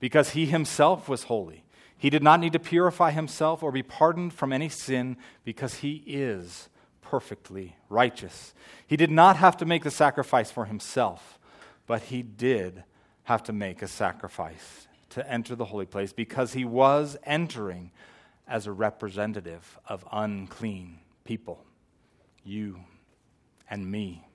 because 0.00 0.30
he 0.30 0.46
himself 0.46 1.08
was 1.08 1.24
holy. 1.24 1.64
He 1.98 2.10
did 2.10 2.22
not 2.22 2.40
need 2.40 2.52
to 2.52 2.58
purify 2.58 3.10
himself 3.10 3.62
or 3.62 3.72
be 3.72 3.82
pardoned 3.82 4.34
from 4.34 4.52
any 4.52 4.68
sin 4.68 5.16
because 5.44 5.76
he 5.76 6.02
is 6.06 6.68
perfectly 7.00 7.76
righteous. 7.88 8.52
He 8.86 8.96
did 8.96 9.10
not 9.10 9.36
have 9.36 9.56
to 9.58 9.64
make 9.64 9.84
the 9.84 9.90
sacrifice 9.90 10.50
for 10.50 10.66
himself, 10.66 11.38
but 11.86 12.02
he 12.02 12.22
did 12.22 12.84
have 13.24 13.42
to 13.44 13.52
make 13.52 13.82
a 13.82 13.88
sacrifice 13.88 14.88
to 15.10 15.30
enter 15.30 15.54
the 15.54 15.64
holy 15.64 15.86
place 15.86 16.12
because 16.12 16.52
he 16.52 16.64
was 16.64 17.16
entering 17.24 17.90
as 18.46 18.66
a 18.66 18.72
representative 18.72 19.78
of 19.88 20.04
unclean 20.12 20.98
people, 21.24 21.64
you 22.44 22.80
and 23.70 23.90
me. 23.90 24.26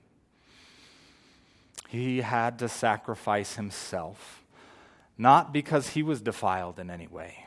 He 1.92 2.22
had 2.22 2.58
to 2.60 2.70
sacrifice 2.70 3.56
himself, 3.56 4.42
not 5.18 5.52
because 5.52 5.90
he 5.90 6.02
was 6.02 6.22
defiled 6.22 6.78
in 6.78 6.88
any 6.88 7.06
way, 7.06 7.44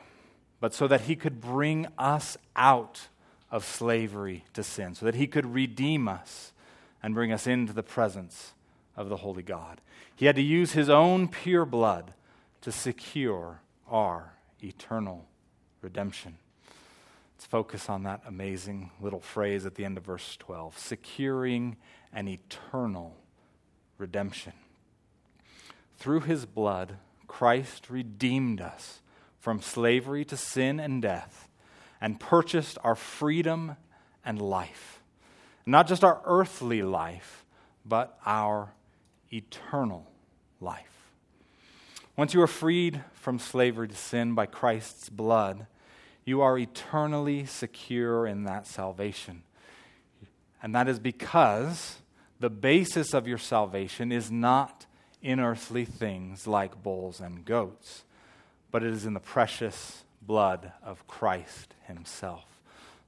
but 0.59 0.71
so 0.71 0.87
that 0.87 1.01
he 1.01 1.15
could 1.15 1.41
bring 1.41 1.87
us 1.97 2.37
out 2.55 3.07
of 3.49 3.65
slavery 3.65 4.45
to 4.53 4.61
sin, 4.61 4.93
so 4.93 5.07
that 5.07 5.15
he 5.15 5.25
could 5.25 5.51
redeem 5.51 6.07
us 6.07 6.53
and 7.01 7.15
bring 7.15 7.31
us 7.31 7.47
into 7.47 7.73
the 7.73 7.81
presence 7.81 8.53
of 8.95 9.09
the 9.09 9.17
Holy 9.17 9.41
God. 9.41 9.81
He 10.15 10.27
had 10.27 10.35
to 10.35 10.43
use 10.43 10.73
his 10.73 10.91
own 10.91 11.27
pure 11.27 11.65
blood 11.65 12.13
to 12.61 12.71
secure 12.71 13.61
our 13.89 14.35
eternal 14.61 15.25
redemption. 15.81 16.37
Let's 17.35 17.47
focus 17.47 17.89
on 17.89 18.03
that 18.03 18.21
amazing 18.27 18.91
little 19.01 19.21
phrase 19.21 19.65
at 19.65 19.73
the 19.73 19.85
end 19.85 19.97
of 19.97 20.05
verse 20.05 20.37
12 20.37 20.77
securing 20.77 21.77
an 22.13 22.27
eternal 22.27 23.15
redemption. 23.97 24.53
Through 25.97 26.21
his 26.21 26.45
blood, 26.45 26.97
Christ 27.27 27.89
redeemed 27.89 28.61
us 28.61 29.01
from 29.39 29.61
slavery 29.61 30.25
to 30.25 30.37
sin 30.37 30.79
and 30.79 31.01
death 31.01 31.47
and 32.01 32.19
purchased 32.19 32.77
our 32.83 32.95
freedom 32.95 33.75
and 34.25 34.41
life. 34.41 35.01
Not 35.65 35.87
just 35.87 36.03
our 36.03 36.21
earthly 36.25 36.81
life, 36.81 37.45
but 37.85 38.17
our 38.25 38.73
eternal 39.31 40.05
life. 40.59 41.11
Once 42.15 42.33
you 42.33 42.41
are 42.41 42.47
freed 42.47 43.03
from 43.13 43.39
slavery 43.39 43.87
to 43.87 43.95
sin 43.95 44.35
by 44.35 44.45
Christ's 44.45 45.09
blood, 45.09 45.67
you 46.23 46.41
are 46.41 46.57
eternally 46.57 47.45
secure 47.45 48.25
in 48.25 48.43
that 48.43 48.65
salvation. 48.65 49.43
And 50.63 50.73
that 50.73 50.87
is 50.87 50.97
because 50.97 51.97
the 52.39 52.49
basis 52.49 53.13
of 53.13 53.27
your 53.27 53.37
salvation 53.37 54.11
is 54.11 54.31
not 54.31 54.85
in 55.21 55.39
earthly 55.39 55.85
things 55.85 56.45
like 56.45 56.83
bulls 56.83 57.19
and 57.19 57.45
goats, 57.45 58.03
but 58.71 58.83
it 58.83 58.91
is 58.91 59.05
in 59.05 59.13
the 59.13 59.19
precious 59.19 60.03
blood 60.21 60.71
of 60.83 61.07
Christ 61.07 61.73
Himself. 61.87 62.45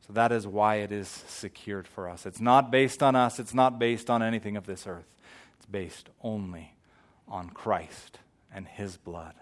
So 0.05 0.13
that 0.13 0.31
is 0.31 0.48
why 0.48 0.75
it 0.75 0.91
is 0.91 1.07
secured 1.07 1.88
for 1.88 2.07
us. 2.07 2.25
It's 2.25 2.39
not 2.39 2.72
based 2.72 3.03
on 3.03 3.15
us, 3.15 3.39
it's 3.39 3.53
not 3.53 3.77
based 3.77 4.10
on 4.10 4.24
anything 4.24 4.55
of 4.55 4.65
this 4.65 4.88
earth. 4.88 5.13
It's 5.57 5.65
based 5.65 6.10
only 6.22 6.75
on 7.27 7.50
Christ 7.50 8.19
and 8.53 8.67
His 8.67 8.96
blood. 8.98 9.34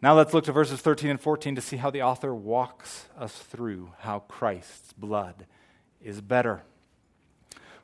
Now 0.00 0.14
let's 0.14 0.34
look 0.34 0.44
to 0.44 0.52
verses 0.52 0.80
13 0.80 1.10
and 1.10 1.20
14 1.20 1.56
to 1.56 1.60
see 1.60 1.78
how 1.78 1.90
the 1.90 2.02
author 2.02 2.34
walks 2.34 3.06
us 3.18 3.36
through 3.36 3.92
how 4.00 4.20
Christ's 4.20 4.92
blood 4.92 5.46
is 6.00 6.20
better. 6.20 6.62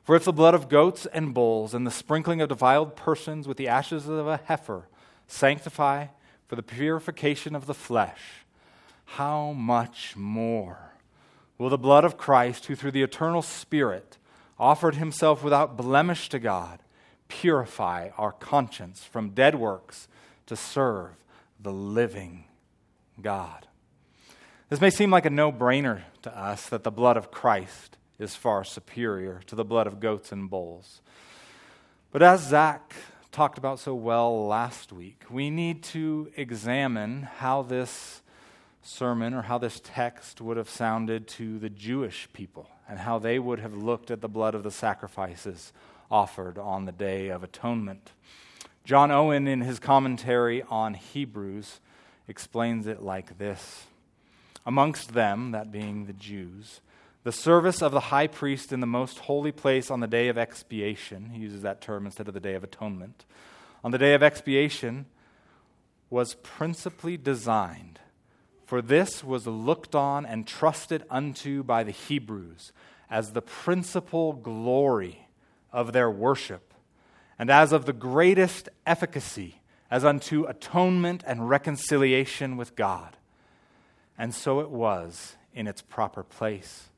For 0.03 0.15
if 0.15 0.25
the 0.25 0.33
blood 0.33 0.55
of 0.55 0.69
goats 0.69 1.05
and 1.05 1.33
bulls 1.33 1.73
and 1.73 1.85
the 1.85 1.91
sprinkling 1.91 2.41
of 2.41 2.49
defiled 2.49 2.95
persons 2.95 3.47
with 3.47 3.57
the 3.57 3.67
ashes 3.67 4.07
of 4.07 4.27
a 4.27 4.41
heifer 4.45 4.87
sanctify 5.27 6.07
for 6.47 6.55
the 6.55 6.63
purification 6.63 7.55
of 7.55 7.67
the 7.67 7.73
flesh, 7.73 8.45
how 9.05 9.51
much 9.51 10.15
more 10.15 10.93
will 11.57 11.69
the 11.69 11.77
blood 11.77 12.03
of 12.03 12.17
Christ, 12.17 12.65
who 12.65 12.75
through 12.75 12.91
the 12.91 13.03
eternal 13.03 13.41
Spirit 13.41 14.17
offered 14.59 14.95
himself 14.95 15.43
without 15.43 15.77
blemish 15.77 16.29
to 16.29 16.39
God, 16.39 16.79
purify 17.27 18.09
our 18.17 18.31
conscience 18.31 19.03
from 19.03 19.29
dead 19.29 19.55
works 19.55 20.07
to 20.47 20.55
serve 20.55 21.11
the 21.59 21.71
living 21.71 22.45
God. 23.21 23.67
This 24.69 24.81
may 24.81 24.89
seem 24.89 25.11
like 25.11 25.25
a 25.25 25.29
no 25.29 25.51
brainer 25.51 26.01
to 26.23 26.37
us 26.37 26.67
that 26.69 26.83
the 26.83 26.91
blood 26.91 27.17
of 27.17 27.31
Christ 27.31 27.97
is 28.21 28.35
far 28.35 28.63
superior 28.63 29.41
to 29.47 29.55
the 29.55 29.65
blood 29.65 29.87
of 29.87 29.99
goats 29.99 30.31
and 30.31 30.49
bulls. 30.49 31.01
But 32.11 32.21
as 32.21 32.47
Zach 32.47 32.93
talked 33.31 33.57
about 33.57 33.79
so 33.79 33.95
well 33.95 34.47
last 34.47 34.91
week, 34.91 35.23
we 35.29 35.49
need 35.49 35.83
to 35.83 36.31
examine 36.35 37.23
how 37.23 37.61
this 37.61 38.21
sermon 38.81 39.33
or 39.33 39.43
how 39.43 39.57
this 39.57 39.81
text 39.83 40.41
would 40.41 40.57
have 40.57 40.69
sounded 40.69 41.27
to 41.27 41.59
the 41.59 41.69
Jewish 41.69 42.27
people 42.33 42.69
and 42.87 42.99
how 42.99 43.19
they 43.19 43.39
would 43.39 43.59
have 43.59 43.73
looked 43.73 44.11
at 44.11 44.21
the 44.21 44.27
blood 44.27 44.55
of 44.55 44.63
the 44.63 44.71
sacrifices 44.71 45.71
offered 46.09 46.57
on 46.57 46.85
the 46.85 46.91
Day 46.91 47.29
of 47.29 47.43
Atonement. 47.43 48.11
John 48.83 49.11
Owen, 49.11 49.47
in 49.47 49.61
his 49.61 49.79
commentary 49.79 50.63
on 50.63 50.95
Hebrews, 50.95 51.79
explains 52.27 52.87
it 52.87 53.01
like 53.01 53.37
this 53.37 53.85
Amongst 54.65 55.13
them, 55.13 55.51
that 55.51 55.71
being 55.71 56.05
the 56.05 56.13
Jews, 56.13 56.81
the 57.23 57.31
service 57.31 57.81
of 57.81 57.91
the 57.91 57.99
high 57.99 58.27
priest 58.27 58.73
in 58.73 58.79
the 58.79 58.87
most 58.87 59.19
holy 59.19 59.51
place 59.51 59.91
on 59.91 59.99
the 59.99 60.07
day 60.07 60.27
of 60.27 60.37
expiation, 60.37 61.31
he 61.31 61.41
uses 61.41 61.61
that 61.61 61.81
term 61.81 62.05
instead 62.05 62.27
of 62.27 62.33
the 62.33 62.39
day 62.39 62.55
of 62.55 62.63
atonement, 62.63 63.25
on 63.83 63.91
the 63.91 63.97
day 63.97 64.13
of 64.13 64.23
expiation 64.23 65.05
was 66.09 66.35
principally 66.35 67.17
designed. 67.17 67.99
For 68.65 68.81
this 68.81 69.23
was 69.23 69.47
looked 69.47 69.95
on 69.95 70.25
and 70.25 70.47
trusted 70.47 71.03
unto 71.09 71.63
by 71.63 71.83
the 71.83 71.91
Hebrews 71.91 72.71
as 73.09 73.33
the 73.33 73.41
principal 73.41 74.33
glory 74.33 75.27
of 75.71 75.93
their 75.93 76.09
worship 76.09 76.73
and 77.37 77.49
as 77.49 77.71
of 77.71 77.85
the 77.85 77.93
greatest 77.93 78.69
efficacy, 78.85 79.61
as 79.89 80.05
unto 80.05 80.45
atonement 80.45 81.23
and 81.25 81.49
reconciliation 81.49 82.55
with 82.55 82.75
God. 82.75 83.17
And 84.17 84.33
so 84.33 84.59
it 84.59 84.69
was 84.69 85.35
in 85.53 85.67
its 85.67 85.81
proper 85.81 86.23
place. 86.23 86.90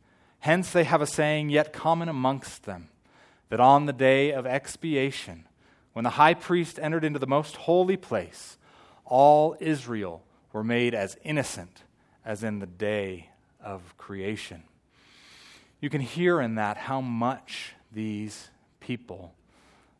Hence 0.43 0.73
they 0.73 0.84
have 0.84 1.01
a 1.01 1.08
saying 1.08 1.51
yet 1.51 1.71
common 1.71 2.10
amongst 2.10 2.63
them 2.63 2.89
that 3.47 3.62
on 3.62 3.86
the 3.86 3.93
day 3.93 4.34
of 4.34 4.45
expiation, 4.45 5.45
when 5.93 6.03
the 6.03 6.10
high 6.10 6.34
priest 6.34 6.77
entered 6.82 7.06
into 7.06 7.17
the 7.17 7.25
most 7.25 7.56
holy 7.56 7.95
place, 7.95 8.58
all 9.06 9.56
Israel 9.62 10.21
were 10.51 10.62
made 10.62 10.93
as 10.93 11.17
innocent 11.23 11.84
as 12.25 12.43
in 12.43 12.60
the 12.60 12.65
day 12.65 13.29
of 13.63 13.95
creation. 13.97 14.63
You 15.79 15.89
can 15.89 16.01
hear 16.01 16.41
in 16.41 16.56
that 16.56 16.75
how 16.75 16.99
much 16.99 17.71
these 17.93 18.49
people 18.82 19.34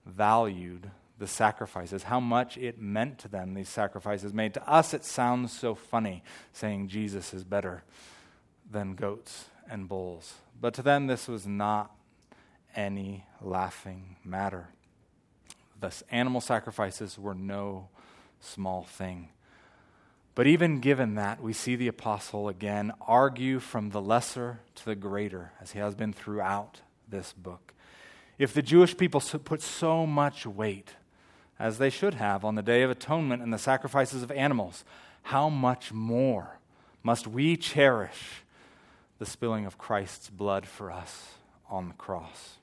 valued 0.06 0.92
the 1.20 1.28
sacrifices, 1.28 2.04
how 2.04 2.20
much 2.20 2.58
it 2.58 2.82
meant 2.82 3.18
to 3.20 3.30
them, 3.30 3.54
these 3.54 3.70
sacrifices 3.70 4.34
made. 4.34 4.56
To 4.56 4.70
us, 4.70 4.94
it 4.94 5.06
sounds 5.06 5.58
so 5.58 5.74
funny 5.74 6.22
saying 6.52 6.90
Jesus 6.90 7.34
is 7.34 7.46
better 7.46 7.86
than 8.70 8.96
goats 8.96 9.46
and 9.70 9.88
bulls. 9.88 10.36
But 10.60 10.74
to 10.76 10.82
them, 10.82 11.08
this 11.08 11.28
was 11.28 11.46
not 11.46 11.92
any 12.76 13.26
laughing 13.42 14.16
matter. 14.24 14.70
Thus, 15.80 16.04
animal 16.12 16.42
sacrifices 16.42 17.20
were 17.20 17.36
no 17.36 17.90
small 18.40 18.84
thing. 18.84 19.30
But 20.36 20.48
even 20.48 20.80
given 20.80 21.16
that, 21.16 21.42
we 21.42 21.54
see 21.54 21.76
the 21.76 21.88
apostle 21.88 22.48
again 22.48 22.92
argue 23.02 23.60
from 23.60 23.90
the 23.92 24.02
lesser 24.02 24.60
to 24.76 24.86
the 24.86 24.96
greater, 24.96 25.52
as 25.62 25.72
he 25.72 25.80
has 25.80 25.94
been 25.94 26.14
throughout 26.14 26.82
this 27.08 27.34
book. 27.34 27.74
If 28.40 28.54
the 28.54 28.64
Jewish 28.64 28.98
people 28.98 29.22
put 29.44 29.62
so 29.62 30.08
much 30.08 30.46
weight, 30.46 30.92
as 31.60 31.78
they 31.78 31.92
should 31.92 32.16
have, 32.16 32.44
on 32.44 32.56
the 32.56 32.64
Day 32.64 32.82
of 32.82 32.90
Atonement 32.90 33.44
and 33.44 33.54
the 33.54 33.60
sacrifices 33.60 34.24
of 34.24 34.32
animals, 34.32 34.84
how 35.24 35.50
much 35.50 35.94
more 35.94 36.58
must 37.04 37.28
we 37.28 37.56
cherish 37.56 38.43
the 39.24 39.30
spilling 39.30 39.66
of 39.66 39.78
Christ's 39.78 40.30
blood 40.30 40.66
for 40.66 40.92
us 40.92 41.30
on 41.70 41.88
the 41.88 41.94
cross? 41.94 42.58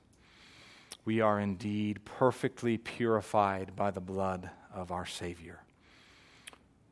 We 1.03 1.19
are 1.19 1.39
indeed 1.39 2.05
perfectly 2.05 2.77
purified 2.77 3.75
by 3.75 3.89
the 3.89 3.99
blood 3.99 4.51
of 4.71 4.91
our 4.91 5.07
Savior. 5.07 5.63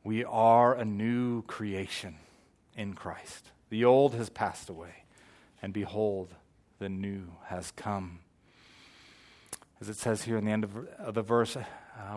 We 0.02 0.24
are 0.24 0.74
a 0.74 0.84
new 0.84 1.42
creation 1.42 2.16
in 2.76 2.94
Christ. 2.94 3.52
The 3.68 3.84
old 3.84 4.16
has 4.16 4.28
passed 4.28 4.68
away, 4.68 5.04
and 5.62 5.72
behold, 5.72 6.34
the 6.80 6.88
new 6.88 7.28
has 7.44 7.70
come 7.70 8.18
as 9.80 9.88
it 9.88 9.96
says 9.96 10.24
here 10.24 10.36
in 10.36 10.44
the 10.44 10.50
end 10.50 10.64
of, 10.64 11.14
the 11.14 11.22
verse, 11.22 11.56
uh, 11.56 11.62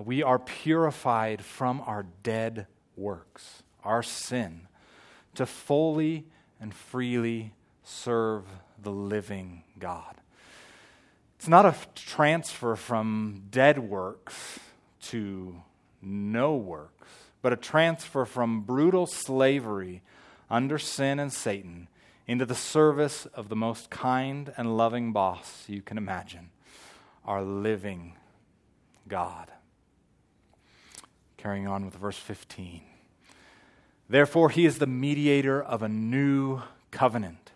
we 0.04 0.22
are 0.22 0.40
purified 0.40 1.42
from 1.46 1.82
our 1.86 2.06
dead 2.24 2.68
works, 2.98 3.64
our 3.84 4.04
sin, 4.04 4.68
to 5.36 5.46
fully 5.46 6.26
and 6.64 6.74
freely 6.74 7.52
serve 7.84 8.46
the 8.82 8.90
living 8.90 9.64
God. 9.78 10.16
It's 11.36 11.50
not 11.50 11.66
a 11.66 11.76
transfer 11.94 12.78
from 12.78 13.44
dead 13.52 13.80
works 13.80 14.60
to 15.10 15.62
no 16.02 16.56
works, 16.56 17.10
but 17.42 17.52
a 17.52 17.58
transfer 17.58 18.24
from 18.24 18.62
brutal 18.62 19.06
slavery 19.06 20.04
under 20.50 20.80
sin 20.80 21.20
and 21.20 21.34
Satan 21.34 21.90
into 22.28 22.46
the 22.46 22.56
service 22.56 23.26
of 23.34 23.50
the 23.50 23.58
most 23.58 23.90
kind 23.90 24.54
and 24.56 24.78
loving 24.78 25.12
boss 25.12 25.66
you 25.68 25.82
can 25.82 25.98
imagine 25.98 26.50
our 27.26 27.44
living 27.44 28.14
God. 29.10 29.52
Carrying 31.36 31.68
on 31.68 31.84
with 31.84 31.96
verse 31.96 32.18
15. 32.18 32.93
Therefore, 34.10 34.50
he 34.50 34.66
is 34.66 34.78
the 34.78 34.88
mediator 34.88 35.62
of 35.62 35.82
a 35.82 35.90
new 35.90 36.62
covenant, 36.92 37.52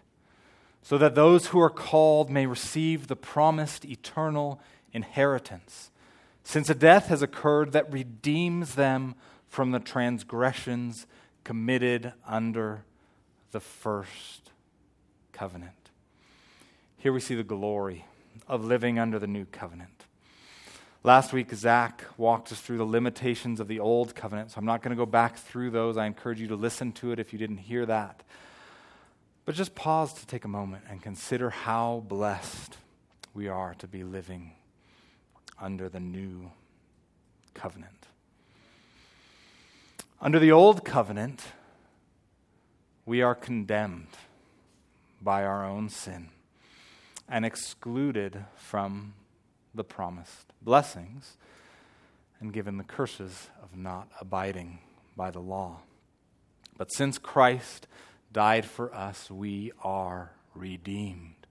so 0.81 0.97
that 0.97 1.15
those 1.15 1.47
who 1.47 1.59
are 1.59 1.69
called 1.69 2.29
may 2.29 2.45
receive 2.45 3.07
the 3.07 3.15
promised 3.15 3.85
eternal 3.85 4.59
inheritance, 4.93 5.91
since 6.43 6.69
a 6.69 6.75
death 6.75 7.07
has 7.07 7.21
occurred 7.21 7.73
that 7.73 7.91
redeems 7.91 8.75
them 8.75 9.15
from 9.47 9.71
the 9.71 9.79
transgressions 9.79 11.05
committed 11.43 12.13
under 12.25 12.83
the 13.51 13.59
first 13.59 14.51
covenant. 15.33 15.71
Here 16.97 17.13
we 17.13 17.19
see 17.19 17.35
the 17.35 17.43
glory 17.43 18.05
of 18.47 18.65
living 18.65 18.97
under 18.97 19.19
the 19.19 19.27
new 19.27 19.45
covenant. 19.45 20.06
Last 21.03 21.31
week, 21.31 21.53
Zach 21.53 22.03
walked 22.17 22.51
us 22.51 22.59
through 22.59 22.77
the 22.77 22.85
limitations 22.85 23.59
of 23.59 23.67
the 23.67 23.79
old 23.79 24.15
covenant, 24.15 24.51
so 24.51 24.57
I'm 24.57 24.65
not 24.65 24.81
going 24.81 24.89
to 24.89 24.97
go 24.97 25.05
back 25.05 25.37
through 25.37 25.69
those. 25.69 25.95
I 25.95 26.05
encourage 26.05 26.41
you 26.41 26.47
to 26.47 26.55
listen 26.55 26.91
to 26.93 27.11
it 27.11 27.19
if 27.19 27.31
you 27.31 27.39
didn't 27.39 27.57
hear 27.57 27.85
that. 27.85 28.23
But 29.45 29.55
just 29.55 29.75
pause 29.75 30.13
to 30.13 30.27
take 30.27 30.43
a 30.43 30.49
moment 30.49 30.83
and 30.89 31.01
consider 31.01 31.49
how 31.49 32.03
blessed 32.07 32.77
we 33.33 33.47
are 33.47 33.75
to 33.75 33.87
be 33.87 34.03
living 34.03 34.51
under 35.61 35.87
the 35.87 35.99
new 35.99 36.51
covenant. 37.53 38.07
Under 40.19 40.39
the 40.39 40.51
old 40.51 40.83
covenant, 40.83 41.43
we 43.05 43.21
are 43.21 43.35
condemned 43.35 44.09
by 45.21 45.45
our 45.45 45.65
own 45.65 45.89
sin 45.89 46.29
and 47.29 47.45
excluded 47.45 48.45
from 48.55 49.13
the 49.73 49.83
promised 49.83 50.53
blessings 50.61 51.37
and 52.39 52.53
given 52.53 52.77
the 52.77 52.83
curses 52.83 53.49
of 53.61 53.75
not 53.75 54.09
abiding 54.19 54.79
by 55.15 55.31
the 55.31 55.39
law. 55.39 55.81
But 56.77 56.91
since 56.91 57.17
Christ 57.17 57.87
died 58.31 58.65
for 58.65 58.93
us, 58.93 59.31
we 59.31 59.71
are 59.83 60.31
redeemed. 60.53 61.47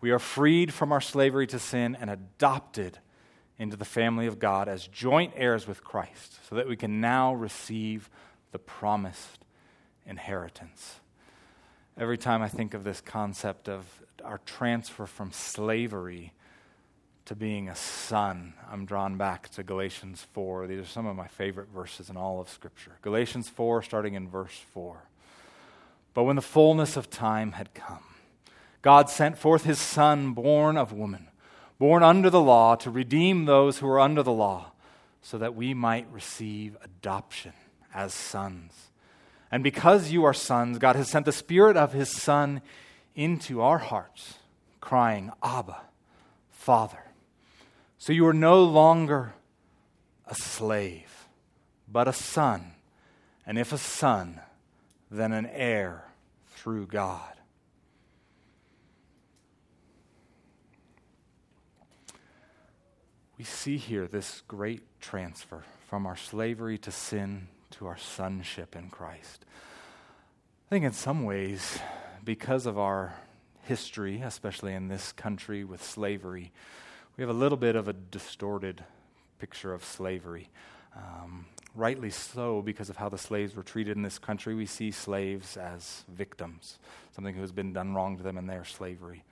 We 0.00 0.10
are 0.10 0.18
freed 0.18 0.72
from 0.72 0.92
our 0.92 1.00
slavery 1.00 1.46
to 1.48 1.58
sin 1.58 1.96
and 1.98 2.10
adopted 2.10 2.98
into 3.58 3.76
the 3.76 3.84
family 3.84 4.26
of 4.26 4.38
God 4.38 4.68
as 4.68 4.86
joint 4.86 5.32
heirs 5.36 5.66
with 5.66 5.84
Christ, 5.84 6.38
so 6.48 6.56
that 6.56 6.68
we 6.68 6.76
can 6.76 7.00
now 7.00 7.34
receive 7.34 8.10
the 8.52 8.58
promised 8.58 9.44
inheritance. 10.06 11.00
Every 11.96 12.18
time 12.18 12.42
I 12.42 12.48
think 12.48 12.74
of 12.74 12.82
this 12.82 13.00
concept 13.00 13.68
of 13.68 14.02
our 14.24 14.38
transfer 14.44 15.06
from 15.06 15.30
slavery 15.30 16.32
to 17.26 17.34
being 17.34 17.68
a 17.70 17.76
son, 17.76 18.52
I'm 18.70 18.84
drawn 18.84 19.16
back 19.16 19.48
to 19.50 19.62
Galatians 19.62 20.26
4. 20.34 20.66
These 20.66 20.80
are 20.80 20.86
some 20.86 21.06
of 21.06 21.16
my 21.16 21.26
favorite 21.26 21.68
verses 21.68 22.10
in 22.10 22.18
all 22.18 22.38
of 22.38 22.50
Scripture. 22.50 22.98
Galatians 23.00 23.48
4, 23.48 23.82
starting 23.82 24.12
in 24.12 24.28
verse 24.28 24.60
4. 24.72 24.96
But 26.12 26.24
when 26.24 26.36
the 26.36 26.42
fullness 26.42 26.98
of 26.98 27.08
time 27.08 27.52
had 27.52 27.72
come, 27.72 28.04
God 28.82 29.08
sent 29.08 29.38
forth 29.38 29.64
his 29.64 29.78
Son, 29.78 30.32
born 30.34 30.76
of 30.76 30.92
woman, 30.92 31.28
born 31.78 32.02
under 32.02 32.28
the 32.28 32.42
law, 32.42 32.76
to 32.76 32.90
redeem 32.90 33.46
those 33.46 33.78
who 33.78 33.86
were 33.86 34.00
under 34.00 34.22
the 34.22 34.30
law, 34.30 34.72
so 35.22 35.38
that 35.38 35.54
we 35.54 35.72
might 35.72 36.06
receive 36.12 36.76
adoption 36.84 37.54
as 37.94 38.12
sons. 38.12 38.90
And 39.50 39.62
because 39.62 40.10
you 40.10 40.24
are 40.24 40.34
sons, 40.34 40.78
God 40.78 40.94
has 40.96 41.08
sent 41.08 41.24
the 41.24 41.32
Spirit 41.32 41.78
of 41.78 41.94
his 41.94 42.10
Son 42.10 42.60
into 43.14 43.62
our 43.62 43.78
hearts, 43.78 44.34
crying, 44.82 45.32
Abba, 45.42 45.80
Father. 46.50 46.98
So 48.04 48.12
you 48.12 48.26
are 48.26 48.34
no 48.34 48.62
longer 48.62 49.32
a 50.26 50.34
slave, 50.34 51.26
but 51.90 52.06
a 52.06 52.12
son. 52.12 52.74
And 53.46 53.58
if 53.58 53.72
a 53.72 53.78
son, 53.78 54.42
then 55.10 55.32
an 55.32 55.46
heir 55.46 56.04
through 56.48 56.88
God. 56.88 57.32
We 63.38 63.44
see 63.44 63.78
here 63.78 64.06
this 64.06 64.42
great 64.48 64.82
transfer 65.00 65.64
from 65.88 66.04
our 66.04 66.16
slavery 66.16 66.76
to 66.76 66.90
sin 66.90 67.48
to 67.70 67.86
our 67.86 67.96
sonship 67.96 68.76
in 68.76 68.90
Christ. 68.90 69.46
I 70.66 70.68
think 70.68 70.84
in 70.84 70.92
some 70.92 71.24
ways, 71.24 71.78
because 72.22 72.66
of 72.66 72.78
our 72.78 73.14
history, 73.62 74.20
especially 74.20 74.74
in 74.74 74.88
this 74.88 75.10
country 75.10 75.64
with 75.64 75.82
slavery, 75.82 76.52
we 77.16 77.22
have 77.22 77.30
a 77.30 77.38
little 77.38 77.58
bit 77.58 77.76
of 77.76 77.86
a 77.86 77.92
distorted 77.92 78.82
picture 79.38 79.72
of 79.72 79.84
slavery. 79.84 80.48
Um, 80.96 81.46
rightly 81.74 82.10
so, 82.10 82.60
because 82.60 82.90
of 82.90 82.96
how 82.96 83.08
the 83.08 83.18
slaves 83.18 83.54
were 83.54 83.62
treated 83.62 83.96
in 83.96 84.02
this 84.02 84.18
country. 84.18 84.54
We 84.54 84.66
see 84.66 84.90
slaves 84.90 85.56
as 85.56 86.04
victims, 86.08 86.78
something 87.14 87.34
who 87.34 87.40
has 87.40 87.52
been 87.52 87.72
done 87.72 87.94
wrong 87.94 88.16
to 88.16 88.22
them 88.22 88.36
in 88.36 88.46
their 88.46 88.64
slavery. 88.64 89.22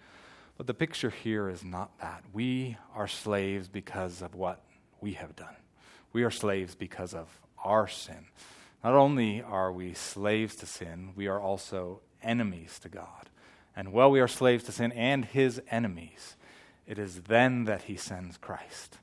But 0.56 0.66
the 0.66 0.74
picture 0.74 1.10
here 1.10 1.48
is 1.48 1.64
not 1.64 1.98
that. 1.98 2.22
We 2.32 2.76
are 2.94 3.08
slaves 3.08 3.66
because 3.66 4.22
of 4.22 4.34
what 4.34 4.62
we 5.00 5.14
have 5.14 5.34
done. 5.34 5.56
We 6.12 6.22
are 6.22 6.30
slaves 6.30 6.76
because 6.76 7.14
of 7.14 7.28
our 7.64 7.88
sin. 7.88 8.26
Not 8.84 8.94
only 8.94 9.42
are 9.42 9.72
we 9.72 9.94
slaves 9.94 10.54
to 10.56 10.66
sin, 10.66 11.12
we 11.16 11.26
are 11.26 11.40
also 11.40 12.00
enemies 12.22 12.78
to 12.80 12.88
God. 12.88 13.28
And 13.74 13.92
while 13.92 14.10
we 14.10 14.20
are 14.20 14.28
slaves 14.28 14.64
to 14.64 14.72
sin 14.72 14.92
and 14.92 15.24
his 15.24 15.60
enemies, 15.70 16.36
it 16.86 16.98
is 16.98 17.22
then 17.22 17.64
that 17.64 17.82
he 17.82 17.96
sends 17.96 18.36
Christ 18.36 18.98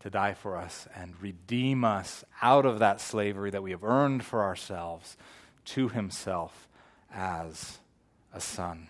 to 0.00 0.10
die 0.10 0.34
for 0.34 0.56
us 0.56 0.86
and 0.94 1.20
redeem 1.20 1.84
us 1.84 2.24
out 2.42 2.66
of 2.66 2.78
that 2.78 3.00
slavery 3.00 3.50
that 3.50 3.62
we 3.62 3.70
have 3.70 3.82
earned 3.82 4.24
for 4.24 4.42
ourselves 4.42 5.16
to 5.64 5.88
himself 5.88 6.68
as 7.12 7.78
a 8.32 8.40
son. 8.40 8.88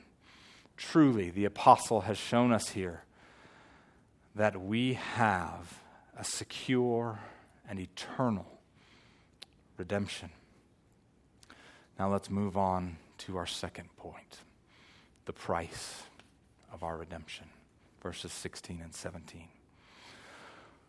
Truly, 0.77 1.31
the 1.31 1.45
apostle 1.45 2.03
has 2.03 2.19
shown 2.19 2.53
us 2.53 2.71
here 2.71 3.05
that 4.35 4.61
we 4.61 4.95
have 4.95 5.79
a 6.19 6.25
secure 6.25 7.21
and 7.69 7.79
eternal 7.79 8.47
redemption. 9.77 10.31
Now 11.99 12.11
let's 12.11 12.29
move 12.29 12.57
on 12.57 12.97
to 13.19 13.37
our 13.37 13.47
second 13.47 13.89
point 13.97 14.39
the 15.27 15.33
price 15.33 16.03
of 16.73 16.83
our 16.83 16.97
redemption 16.97 17.47
verses 18.05 18.33
16 18.33 18.83
and 18.83 18.95
17. 18.95 19.49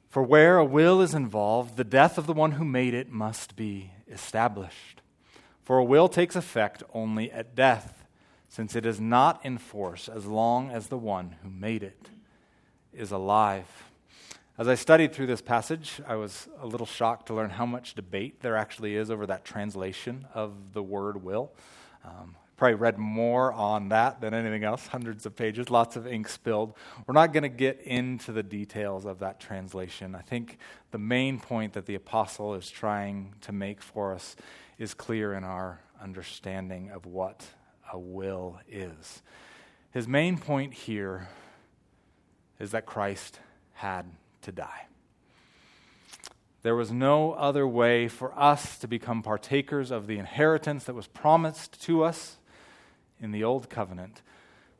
For 0.09 0.21
where 0.21 0.57
a 0.57 0.65
will 0.65 0.99
is 0.99 1.13
involved, 1.13 1.77
the 1.77 1.85
death 1.85 2.17
of 2.17 2.27
the 2.27 2.33
one 2.33 2.51
who 2.51 2.65
made 2.65 2.93
it 2.93 3.09
must 3.09 3.55
be 3.55 3.91
established. 4.11 5.01
For 5.63 5.77
a 5.77 5.83
will 5.83 6.09
takes 6.09 6.35
effect 6.35 6.83
only 6.93 7.31
at 7.31 7.55
death, 7.55 8.03
since 8.49 8.75
it 8.75 8.85
is 8.85 8.99
not 8.99 9.43
in 9.45 9.57
force 9.57 10.09
as 10.09 10.25
long 10.25 10.69
as 10.69 10.87
the 10.87 10.97
one 10.97 11.37
who 11.41 11.49
made 11.49 11.83
it 11.83 12.09
is 12.93 13.11
alive. 13.11 13.85
As 14.57 14.67
I 14.67 14.75
studied 14.75 15.13
through 15.13 15.27
this 15.27 15.41
passage, 15.41 16.01
I 16.05 16.15
was 16.15 16.49
a 16.59 16.67
little 16.67 16.85
shocked 16.85 17.27
to 17.27 17.33
learn 17.33 17.51
how 17.51 17.65
much 17.65 17.93
debate 17.93 18.41
there 18.41 18.57
actually 18.57 18.97
is 18.97 19.09
over 19.09 19.25
that 19.25 19.45
translation 19.45 20.27
of 20.33 20.73
the 20.73 20.83
word 20.83 21.23
will. 21.23 21.53
Um, 22.03 22.35
Probably 22.57 22.75
read 22.75 22.97
more 22.97 23.51
on 23.51 23.89
that 23.89 24.21
than 24.21 24.33
anything 24.33 24.63
else, 24.63 24.87
hundreds 24.95 25.25
of 25.25 25.35
pages, 25.35 25.69
lots 25.69 25.95
of 25.95 26.07
ink 26.07 26.29
spilled. 26.29 26.73
We're 27.05 27.13
not 27.13 27.33
going 27.33 27.43
to 27.43 27.49
get 27.49 27.81
into 27.81 28.31
the 28.31 28.43
details 28.43 29.05
of 29.05 29.19
that 29.19 29.39
translation. 29.39 30.15
I 30.15 30.21
think 30.21 30.57
the 30.91 30.97
main 30.97 31.39
point 31.39 31.73
that 31.73 31.85
the 31.85 31.95
apostle 31.95 32.55
is 32.55 32.69
trying 32.69 33.35
to 33.41 33.51
make 33.51 33.81
for 33.81 34.13
us 34.13 34.35
is 34.77 34.93
clear 34.93 35.33
in 35.33 35.43
our 35.43 35.81
understanding 36.01 36.91
of 36.91 37.05
what 37.05 37.45
a 37.91 37.99
will 37.99 38.59
is. 38.69 39.21
His 39.91 40.07
main 40.07 40.37
point 40.37 40.73
here 40.73 41.29
is 42.59 42.71
that 42.71 42.85
Christ 42.85 43.39
had 43.73 44.05
to 44.41 44.51
die. 44.51 44.87
There 46.63 46.75
was 46.75 46.91
no 46.91 47.33
other 47.33 47.67
way 47.67 48.07
for 48.07 48.37
us 48.37 48.79
to 48.79 48.87
become 48.87 49.21
partakers 49.21 49.91
of 49.91 50.07
the 50.07 50.17
inheritance 50.17 50.85
that 50.85 50.95
was 50.95 51.05
promised 51.05 51.81
to 51.83 52.03
us 52.03 52.37
in 53.19 53.31
the 53.31 53.43
Old 53.43 53.69
Covenant, 53.69 54.21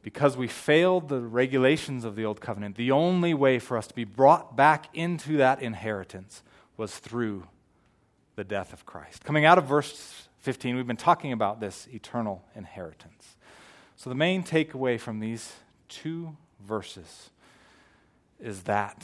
because 0.02 0.38
we 0.38 0.48
failed 0.48 1.10
the 1.10 1.22
regulations 1.22 2.06
of 2.06 2.16
the 2.16 2.26
Old 2.26 2.42
Covenant, 2.42 2.76
the 2.76 2.92
only 2.92 3.34
way 3.34 3.60
for 3.60 3.78
us 3.78 3.88
to 3.88 3.94
be 3.94 4.04
brought 4.04 4.56
back 4.56 4.88
into 4.94 5.38
that 5.38 5.62
inheritance 5.62 6.44
was 6.78 6.98
through 6.98 7.48
the 8.36 8.44
death 8.44 8.74
of 8.74 8.86
Christ. 8.86 9.24
Coming 9.24 9.46
out 9.46 9.58
of 9.58 9.66
verse 9.66 10.28
15, 10.40 10.76
we've 10.76 10.86
been 10.86 10.98
talking 10.98 11.32
about 11.32 11.60
this 11.60 11.88
eternal 11.92 12.44
inheritance. 12.56 13.36
So, 13.96 14.10
the 14.10 14.16
main 14.16 14.44
takeaway 14.44 15.00
from 15.00 15.20
these 15.20 15.54
two 15.88 16.36
verses 16.60 17.30
is 18.40 18.64
that 18.64 19.02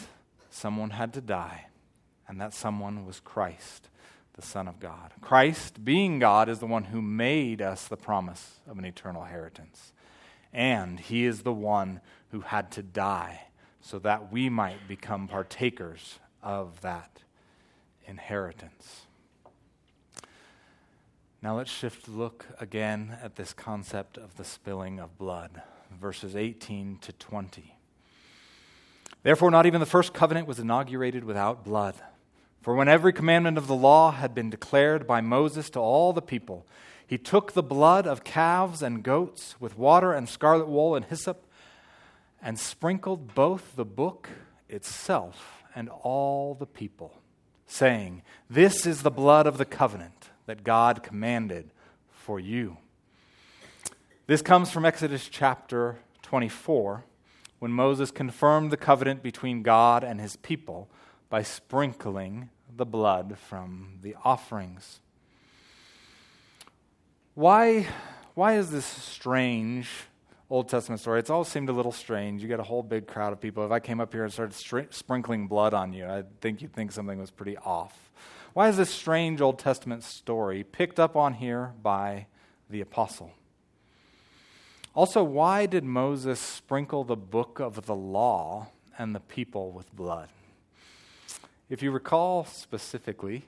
someone 0.50 0.92
had 0.92 1.14
to 1.14 1.22
die, 1.22 1.68
and 2.28 2.40
that 2.42 2.54
someone 2.54 3.06
was 3.06 3.20
Christ 3.20 3.88
the 4.34 4.42
Son 4.42 4.68
of 4.68 4.80
God. 4.80 5.12
Christ, 5.22 5.84
being 5.84 6.20
God, 6.20 6.50
is 6.50 6.60
the 6.60 6.66
one 6.66 6.86
who 6.86 7.02
made 7.02 7.62
us 7.62 7.88
the 7.88 7.98
promise 7.98 8.60
of 8.70 8.78
an 8.78 8.86
eternal 8.86 9.24
inheritance. 9.24 9.94
And 10.54 11.00
he 11.00 11.26
is 11.26 11.44
the 11.44 11.54
one 11.54 12.02
who 12.32 12.42
had 12.42 12.72
to 12.72 12.84
die 12.84 13.48
so 13.82 14.00
that 14.00 14.32
we 14.32 14.50
might 14.50 14.88
become 14.88 15.28
partakers 15.28 16.20
of 16.42 16.82
that 16.82 17.24
inheritance. 18.06 19.02
Now 21.42 21.58
let's 21.58 21.72
shift 21.72 22.08
look 22.08 22.46
again 22.60 23.18
at 23.24 23.36
this 23.36 23.54
concept 23.54 24.18
of 24.18 24.38
the 24.38 24.44
spilling 24.44 25.00
of 25.00 25.18
blood, 25.18 25.62
verses 26.00 26.36
18 26.36 27.00
to 27.02 27.12
20. 27.14 27.76
Therefore, 29.24 29.52
not 29.52 29.66
even 29.66 29.80
the 29.80 29.86
first 29.86 30.14
covenant 30.14 30.48
was 30.48 30.60
inaugurated 30.60 31.24
without 31.24 31.64
blood. 31.64 31.96
For 32.62 32.76
when 32.76 32.88
every 32.88 33.12
commandment 33.12 33.58
of 33.58 33.66
the 33.66 33.76
law 33.76 34.12
had 34.12 34.36
been 34.36 34.52
declared 34.52 35.08
by 35.08 35.20
Moses 35.20 35.70
to 35.72 35.80
all 35.80 36.14
the 36.14 36.22
people, 36.22 36.68
he 37.06 37.18
took 37.18 37.54
the 37.54 37.64
blood 37.64 38.06
of 38.06 38.24
calves 38.24 38.84
and 38.84 39.04
goats 39.04 39.60
with 39.60 39.78
water 39.78 40.14
and 40.14 40.30
scarlet 40.30 40.68
wool 40.68 40.96
and 40.96 41.04
hyssop 41.06 41.46
and 42.42 42.60
sprinkled 42.60 43.34
both 43.34 43.76
the 43.76 43.86
book 43.86 44.30
itself 44.70 45.64
and 45.76 45.90
all 45.90 46.54
the 46.54 46.68
people, 46.68 47.14
saying, 47.66 48.22
This 48.50 48.86
is 48.86 49.02
the 49.02 49.12
blood 49.12 49.48
of 49.48 49.58
the 49.58 49.66
covenant 49.66 50.30
that 50.46 50.64
God 50.64 51.02
commanded 51.02 51.72
for 52.12 52.40
you. 52.40 52.78
This 54.28 54.42
comes 54.44 54.70
from 54.70 54.86
Exodus 54.86 55.28
chapter 55.28 55.98
24, 56.22 57.04
when 57.58 57.72
Moses 57.72 58.12
confirmed 58.12 58.72
the 58.72 58.78
covenant 58.78 59.24
between 59.24 59.64
God 59.64 60.04
and 60.04 60.22
his 60.22 60.36
people 60.36 60.90
by 61.32 61.42
sprinkling 61.42 62.50
the 62.76 62.86
blood 62.86 63.38
from 63.40 63.94
the 64.02 64.16
offerings. 64.26 65.00
Why, 67.36 67.88
why 68.36 68.58
is 68.58 68.70
this 68.70 68.86
strange 68.86 69.90
Old 70.50 70.68
Testament 70.68 71.00
story? 71.00 71.20
It's 71.20 71.30
all 71.30 71.46
seemed 71.46 71.70
a 71.70 71.72
little 71.72 71.94
strange. 71.94 72.42
You 72.42 72.50
get 72.50 72.60
a 72.60 72.64
whole 72.64 72.84
big 72.84 73.08
crowd 73.08 73.32
of 73.32 73.40
people. 73.40 73.66
If 73.66 73.72
I 73.72 73.80
came 73.80 74.02
up 74.02 74.12
here 74.12 74.26
and 74.26 74.34
started 74.34 74.54
str- 74.54 74.82
sprinkling 74.90 75.48
blood 75.48 75.74
on 75.74 75.94
you, 75.94 76.06
I 76.06 76.24
think 76.42 76.62
you'd 76.62 76.74
think 76.74 76.92
something 76.92 77.18
was 77.18 77.32
pretty 77.32 77.56
off. 77.56 78.12
Why 78.52 78.68
is 78.68 78.76
this 78.76 78.90
strange 78.90 79.40
Old 79.40 79.58
Testament 79.58 80.04
story 80.04 80.66
picked 80.66 81.00
up 81.00 81.16
on 81.16 81.36
here 81.36 81.72
by 81.82 82.28
the 82.70 82.82
apostle? 82.82 83.32
Also, 84.94 85.24
why 85.24 85.66
did 85.66 85.86
Moses 85.86 86.42
sprinkle 86.42 87.06
the 87.06 87.16
book 87.16 87.62
of 87.62 87.86
the 87.86 87.96
law 87.96 88.68
and 88.98 89.16
the 89.16 89.22
people 89.22 89.72
with 89.72 89.96
blood? 89.96 90.28
If 91.72 91.82
you 91.82 91.92
recall 91.92 92.44
specifically, 92.44 93.46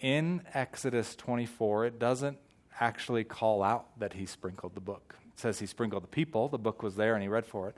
in 0.00 0.42
Exodus 0.54 1.16
24, 1.16 1.86
it 1.86 1.98
doesn't 1.98 2.38
actually 2.78 3.24
call 3.24 3.64
out 3.64 3.98
that 3.98 4.12
he 4.12 4.26
sprinkled 4.26 4.76
the 4.76 4.80
book. 4.80 5.16
It 5.32 5.40
says 5.40 5.58
he 5.58 5.66
sprinkled 5.66 6.04
the 6.04 6.08
people, 6.08 6.46
the 6.46 6.56
book 6.56 6.84
was 6.84 6.94
there, 6.94 7.14
and 7.14 7.22
he 7.22 7.28
read 7.28 7.44
for 7.44 7.68
it. 7.68 7.74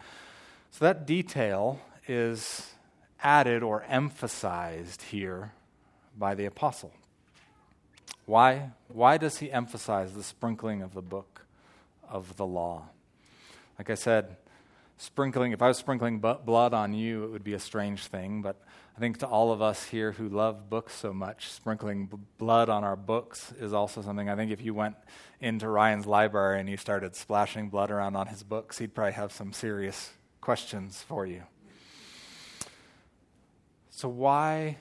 So 0.70 0.84
that 0.84 1.06
detail 1.06 1.80
is 2.06 2.74
added 3.22 3.62
or 3.62 3.84
emphasized 3.88 5.00
here 5.00 5.52
by 6.14 6.34
the 6.34 6.44
apostle. 6.44 6.92
Why? 8.26 8.72
Why 8.88 9.16
does 9.16 9.38
he 9.38 9.50
emphasize 9.50 10.12
the 10.12 10.22
sprinkling 10.22 10.82
of 10.82 10.92
the 10.92 11.00
book 11.00 11.46
of 12.06 12.36
the 12.36 12.44
law? 12.44 12.90
Like 13.78 13.88
I 13.88 13.94
said, 13.94 14.36
sprinkling, 14.98 15.52
if 15.52 15.62
I 15.62 15.68
was 15.68 15.78
sprinkling 15.78 16.18
blood 16.18 16.74
on 16.74 16.92
you, 16.92 17.24
it 17.24 17.30
would 17.30 17.44
be 17.44 17.54
a 17.54 17.58
strange 17.58 18.08
thing, 18.08 18.42
but 18.42 18.60
I 18.96 18.98
think 18.98 19.18
to 19.18 19.26
all 19.26 19.52
of 19.52 19.60
us 19.60 19.84
here 19.84 20.12
who 20.12 20.26
love 20.26 20.70
books 20.70 20.94
so 20.94 21.12
much, 21.12 21.50
sprinkling 21.50 22.06
b- 22.06 22.16
blood 22.38 22.70
on 22.70 22.82
our 22.82 22.96
books 22.96 23.52
is 23.60 23.74
also 23.74 24.00
something. 24.00 24.30
I 24.30 24.36
think 24.36 24.50
if 24.50 24.62
you 24.62 24.72
went 24.72 24.96
into 25.38 25.68
Ryan's 25.68 26.06
library 26.06 26.60
and 26.60 26.68
you 26.68 26.78
started 26.78 27.14
splashing 27.14 27.68
blood 27.68 27.90
around 27.90 28.16
on 28.16 28.28
his 28.28 28.42
books, 28.42 28.78
he'd 28.78 28.94
probably 28.94 29.12
have 29.12 29.32
some 29.32 29.52
serious 29.52 30.12
questions 30.40 31.02
for 31.06 31.26
you. 31.26 31.42
So, 33.90 34.08
why 34.08 34.78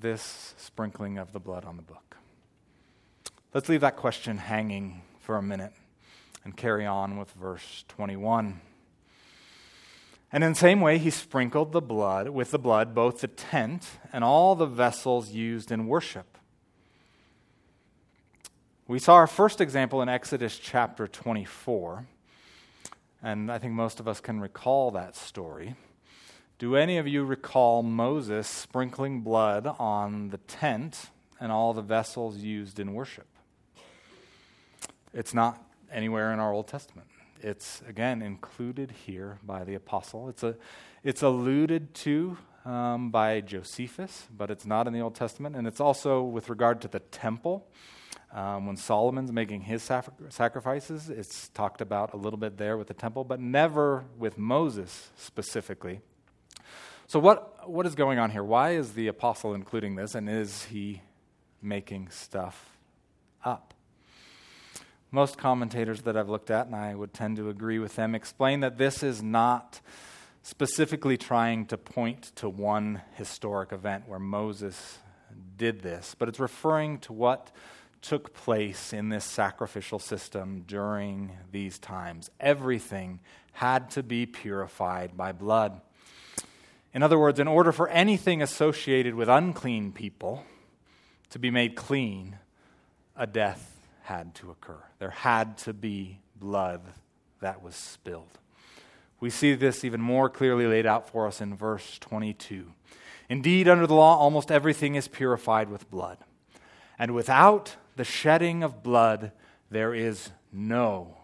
this 0.00 0.54
sprinkling 0.56 1.18
of 1.18 1.32
the 1.32 1.40
blood 1.40 1.64
on 1.64 1.76
the 1.76 1.82
book? 1.82 2.16
Let's 3.52 3.68
leave 3.68 3.80
that 3.80 3.96
question 3.96 4.38
hanging 4.38 5.02
for 5.18 5.36
a 5.36 5.42
minute 5.42 5.72
and 6.44 6.56
carry 6.56 6.86
on 6.86 7.16
with 7.16 7.32
verse 7.32 7.84
21. 7.88 8.60
And 10.34 10.42
in 10.42 10.50
the 10.50 10.58
same 10.58 10.80
way, 10.80 10.98
he 10.98 11.10
sprinkled 11.10 11.70
the 11.70 11.80
blood 11.80 12.30
with 12.30 12.50
the 12.50 12.58
blood 12.58 12.92
both 12.92 13.20
the 13.20 13.28
tent 13.28 13.88
and 14.12 14.24
all 14.24 14.56
the 14.56 14.66
vessels 14.66 15.30
used 15.30 15.70
in 15.70 15.86
worship. 15.86 16.26
We 18.88 18.98
saw 18.98 19.14
our 19.14 19.28
first 19.28 19.60
example 19.60 20.02
in 20.02 20.08
Exodus 20.08 20.58
chapter 20.58 21.06
24, 21.06 22.06
and 23.22 23.48
I 23.48 23.58
think 23.58 23.74
most 23.74 24.00
of 24.00 24.08
us 24.08 24.18
can 24.18 24.40
recall 24.40 24.90
that 24.90 25.14
story. 25.14 25.76
Do 26.58 26.74
any 26.74 26.98
of 26.98 27.06
you 27.06 27.22
recall 27.22 27.84
Moses 27.84 28.48
sprinkling 28.48 29.20
blood 29.20 29.68
on 29.78 30.30
the 30.30 30.38
tent 30.38 31.10
and 31.38 31.52
all 31.52 31.72
the 31.72 31.80
vessels 31.80 32.38
used 32.38 32.80
in 32.80 32.92
worship? 32.92 33.28
It's 35.12 35.32
not 35.32 35.62
anywhere 35.92 36.32
in 36.32 36.40
our 36.40 36.52
Old 36.52 36.66
Testament. 36.66 37.06
It's, 37.44 37.82
again, 37.86 38.22
included 38.22 38.90
here 38.90 39.38
by 39.42 39.64
the 39.64 39.74
apostle. 39.74 40.30
It's, 40.30 40.42
a, 40.42 40.56
it's 41.02 41.20
alluded 41.20 41.92
to 41.96 42.38
um, 42.64 43.10
by 43.10 43.42
Josephus, 43.42 44.26
but 44.34 44.50
it's 44.50 44.64
not 44.64 44.86
in 44.86 44.94
the 44.94 45.00
Old 45.00 45.14
Testament. 45.14 45.54
And 45.54 45.66
it's 45.66 45.78
also 45.78 46.22
with 46.22 46.48
regard 46.48 46.80
to 46.80 46.88
the 46.88 47.00
temple. 47.00 47.66
Um, 48.32 48.66
when 48.66 48.78
Solomon's 48.78 49.30
making 49.30 49.60
his 49.60 49.82
sacrifices, 49.82 51.10
it's 51.10 51.50
talked 51.50 51.82
about 51.82 52.14
a 52.14 52.16
little 52.16 52.38
bit 52.38 52.56
there 52.56 52.78
with 52.78 52.88
the 52.88 52.94
temple, 52.94 53.24
but 53.24 53.40
never 53.40 54.06
with 54.16 54.38
Moses 54.38 55.10
specifically. 55.18 56.00
So, 57.06 57.18
what, 57.18 57.68
what 57.68 57.84
is 57.84 57.94
going 57.94 58.18
on 58.18 58.30
here? 58.30 58.42
Why 58.42 58.70
is 58.70 58.94
the 58.94 59.08
apostle 59.08 59.54
including 59.54 59.96
this, 59.96 60.14
and 60.14 60.30
is 60.30 60.64
he 60.64 61.02
making 61.60 62.08
stuff 62.08 62.70
up? 63.44 63.73
Most 65.14 65.38
commentators 65.38 66.02
that 66.02 66.16
I've 66.16 66.28
looked 66.28 66.50
at, 66.50 66.66
and 66.66 66.74
I 66.74 66.92
would 66.92 67.14
tend 67.14 67.36
to 67.36 67.48
agree 67.48 67.78
with 67.78 67.94
them, 67.94 68.16
explain 68.16 68.58
that 68.60 68.78
this 68.78 69.00
is 69.04 69.22
not 69.22 69.80
specifically 70.42 71.16
trying 71.16 71.66
to 71.66 71.78
point 71.78 72.32
to 72.34 72.48
one 72.48 73.00
historic 73.14 73.70
event 73.70 74.08
where 74.08 74.18
Moses 74.18 74.98
did 75.56 75.82
this, 75.82 76.16
but 76.18 76.28
it's 76.28 76.40
referring 76.40 76.98
to 76.98 77.12
what 77.12 77.52
took 78.02 78.34
place 78.34 78.92
in 78.92 79.08
this 79.08 79.24
sacrificial 79.24 80.00
system 80.00 80.64
during 80.66 81.30
these 81.52 81.78
times. 81.78 82.28
Everything 82.40 83.20
had 83.52 83.90
to 83.90 84.02
be 84.02 84.26
purified 84.26 85.16
by 85.16 85.30
blood. 85.30 85.80
In 86.92 87.04
other 87.04 87.20
words, 87.20 87.38
in 87.38 87.46
order 87.46 87.70
for 87.70 87.88
anything 87.88 88.42
associated 88.42 89.14
with 89.14 89.28
unclean 89.28 89.92
people 89.92 90.44
to 91.30 91.38
be 91.38 91.52
made 91.52 91.76
clean, 91.76 92.40
a 93.14 93.28
death 93.28 93.73
had 94.04 94.34
to 94.34 94.50
occur. 94.50 94.82
There 94.98 95.10
had 95.10 95.56
to 95.58 95.72
be 95.72 96.18
blood 96.36 96.82
that 97.40 97.62
was 97.62 97.74
spilled. 97.74 98.38
We 99.18 99.30
see 99.30 99.54
this 99.54 99.82
even 99.82 100.02
more 100.02 100.28
clearly 100.28 100.66
laid 100.66 100.84
out 100.84 101.08
for 101.08 101.26
us 101.26 101.40
in 101.40 101.56
verse 101.56 101.98
22. 102.00 102.70
Indeed, 103.30 103.66
under 103.66 103.86
the 103.86 103.94
law, 103.94 104.18
almost 104.18 104.50
everything 104.50 104.94
is 104.94 105.08
purified 105.08 105.70
with 105.70 105.90
blood. 105.90 106.18
And 106.98 107.14
without 107.14 107.76
the 107.96 108.04
shedding 108.04 108.62
of 108.62 108.82
blood, 108.82 109.32
there 109.70 109.94
is 109.94 110.30
no 110.52 111.16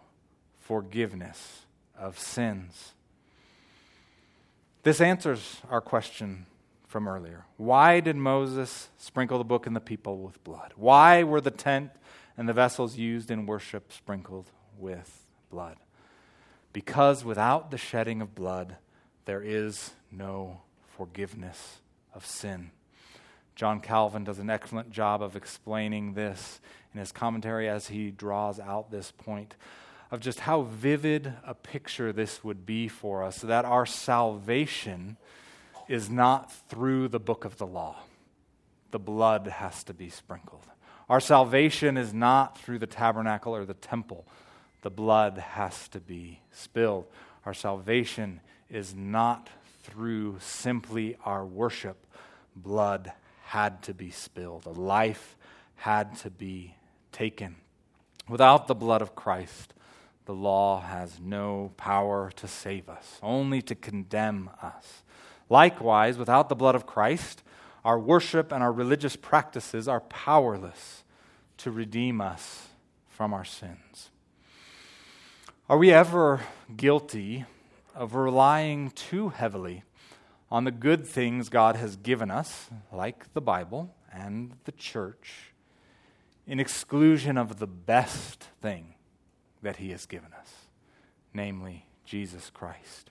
forgiveness 0.59 1.67
of 1.95 2.17
sins. 2.17 2.93
This 4.81 4.99
answers 4.99 5.61
our 5.69 5.81
question 5.81 6.47
from 6.87 7.07
earlier. 7.07 7.45
Why 7.57 7.99
did 7.99 8.15
Moses 8.15 8.89
sprinkle 8.97 9.37
the 9.37 9.43
book 9.43 9.67
and 9.67 9.75
the 9.75 9.79
people 9.79 10.17
with 10.17 10.43
blood? 10.43 10.73
Why 10.75 11.21
were 11.21 11.41
the 11.41 11.51
tent 11.51 11.91
and 12.37 12.47
the 12.47 12.53
vessels 12.53 12.97
used 12.97 13.29
in 13.31 13.45
worship 13.45 13.91
sprinkled 13.91 14.49
with 14.77 15.25
blood. 15.49 15.77
Because 16.73 17.25
without 17.25 17.71
the 17.71 17.77
shedding 17.77 18.21
of 18.21 18.33
blood, 18.33 18.77
there 19.25 19.41
is 19.41 19.91
no 20.11 20.61
forgiveness 20.97 21.81
of 22.13 22.25
sin. 22.25 22.71
John 23.55 23.79
Calvin 23.79 24.23
does 24.23 24.39
an 24.39 24.49
excellent 24.49 24.91
job 24.91 25.21
of 25.21 25.35
explaining 25.35 26.13
this 26.13 26.59
in 26.93 26.99
his 26.99 27.11
commentary 27.11 27.69
as 27.69 27.87
he 27.87 28.09
draws 28.09 28.59
out 28.59 28.91
this 28.91 29.11
point 29.11 29.55
of 30.09 30.19
just 30.19 30.41
how 30.41 30.63
vivid 30.63 31.33
a 31.45 31.53
picture 31.53 32.11
this 32.11 32.43
would 32.43 32.65
be 32.65 32.87
for 32.87 33.23
us 33.23 33.39
that 33.39 33.63
our 33.63 33.85
salvation 33.85 35.17
is 35.87 36.09
not 36.09 36.51
through 36.69 37.07
the 37.07 37.19
book 37.19 37.45
of 37.45 37.57
the 37.57 37.67
law. 37.67 37.97
The 38.91 38.99
blood 38.99 39.47
has 39.47 39.83
to 39.85 39.93
be 39.93 40.09
sprinkled. 40.09 40.65
Our 41.11 41.19
salvation 41.19 41.97
is 41.97 42.13
not 42.13 42.57
through 42.57 42.79
the 42.79 42.87
tabernacle 42.87 43.53
or 43.53 43.65
the 43.65 43.73
temple. 43.73 44.25
The 44.81 44.89
blood 44.89 45.39
has 45.39 45.89
to 45.89 45.99
be 45.99 46.39
spilled. 46.53 47.05
Our 47.45 47.53
salvation 47.53 48.39
is 48.69 48.95
not 48.95 49.49
through 49.83 50.37
simply 50.39 51.17
our 51.25 51.45
worship. 51.45 52.07
Blood 52.55 53.11
had 53.43 53.81
to 53.83 53.93
be 53.93 54.09
spilled. 54.09 54.65
A 54.65 54.69
life 54.69 55.35
had 55.75 56.15
to 56.19 56.29
be 56.29 56.75
taken. 57.11 57.57
Without 58.29 58.67
the 58.67 58.73
blood 58.73 59.01
of 59.01 59.13
Christ, 59.13 59.73
the 60.23 60.33
law 60.33 60.79
has 60.79 61.19
no 61.19 61.73
power 61.75 62.31
to 62.37 62.47
save 62.47 62.87
us, 62.87 63.19
only 63.21 63.61
to 63.63 63.75
condemn 63.75 64.49
us. 64.63 65.03
Likewise, 65.49 66.17
without 66.17 66.47
the 66.47 66.55
blood 66.55 66.75
of 66.75 66.85
Christ, 66.85 67.43
our 67.83 67.99
worship 67.99 68.51
and 68.51 68.63
our 68.63 68.71
religious 68.71 69.15
practices 69.15 69.87
are 69.87 70.01
powerless 70.01 71.03
to 71.57 71.71
redeem 71.71 72.21
us 72.21 72.69
from 73.07 73.33
our 73.33 73.45
sins. 73.45 74.09
Are 75.69 75.77
we 75.77 75.91
ever 75.91 76.41
guilty 76.75 77.45
of 77.95 78.15
relying 78.15 78.89
too 78.91 79.29
heavily 79.29 79.83
on 80.49 80.63
the 80.63 80.71
good 80.71 81.05
things 81.05 81.49
God 81.49 81.75
has 81.75 81.95
given 81.95 82.29
us, 82.29 82.69
like 82.91 83.31
the 83.33 83.41
Bible 83.41 83.95
and 84.11 84.53
the 84.65 84.71
church, 84.73 85.53
in 86.45 86.59
exclusion 86.59 87.37
of 87.37 87.59
the 87.59 87.67
best 87.67 88.47
thing 88.61 88.95
that 89.61 89.77
He 89.77 89.91
has 89.91 90.05
given 90.05 90.33
us, 90.33 90.51
namely 91.33 91.85
Jesus 92.05 92.49
Christ? 92.49 93.10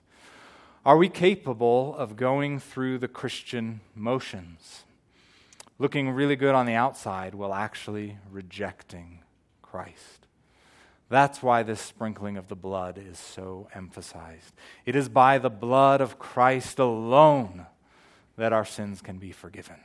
Are 0.83 0.97
we 0.97 1.09
capable 1.09 1.95
of 1.95 2.15
going 2.15 2.59
through 2.59 2.97
the 2.97 3.07
Christian 3.07 3.81
motions, 3.93 4.83
looking 5.77 6.09
really 6.09 6.35
good 6.35 6.55
on 6.55 6.65
the 6.65 6.73
outside 6.73 7.35
while 7.35 7.53
actually 7.53 8.17
rejecting 8.31 9.19
Christ? 9.61 10.25
That's 11.07 11.43
why 11.43 11.61
this 11.61 11.81
sprinkling 11.81 12.35
of 12.35 12.47
the 12.47 12.55
blood 12.55 12.97
is 12.97 13.19
so 13.19 13.67
emphasized. 13.75 14.55
It 14.83 14.95
is 14.95 15.07
by 15.07 15.37
the 15.37 15.51
blood 15.51 16.01
of 16.01 16.17
Christ 16.17 16.79
alone 16.79 17.67
that 18.35 18.51
our 18.51 18.65
sins 18.65 19.01
can 19.01 19.19
be 19.19 19.31
forgiven. 19.31 19.77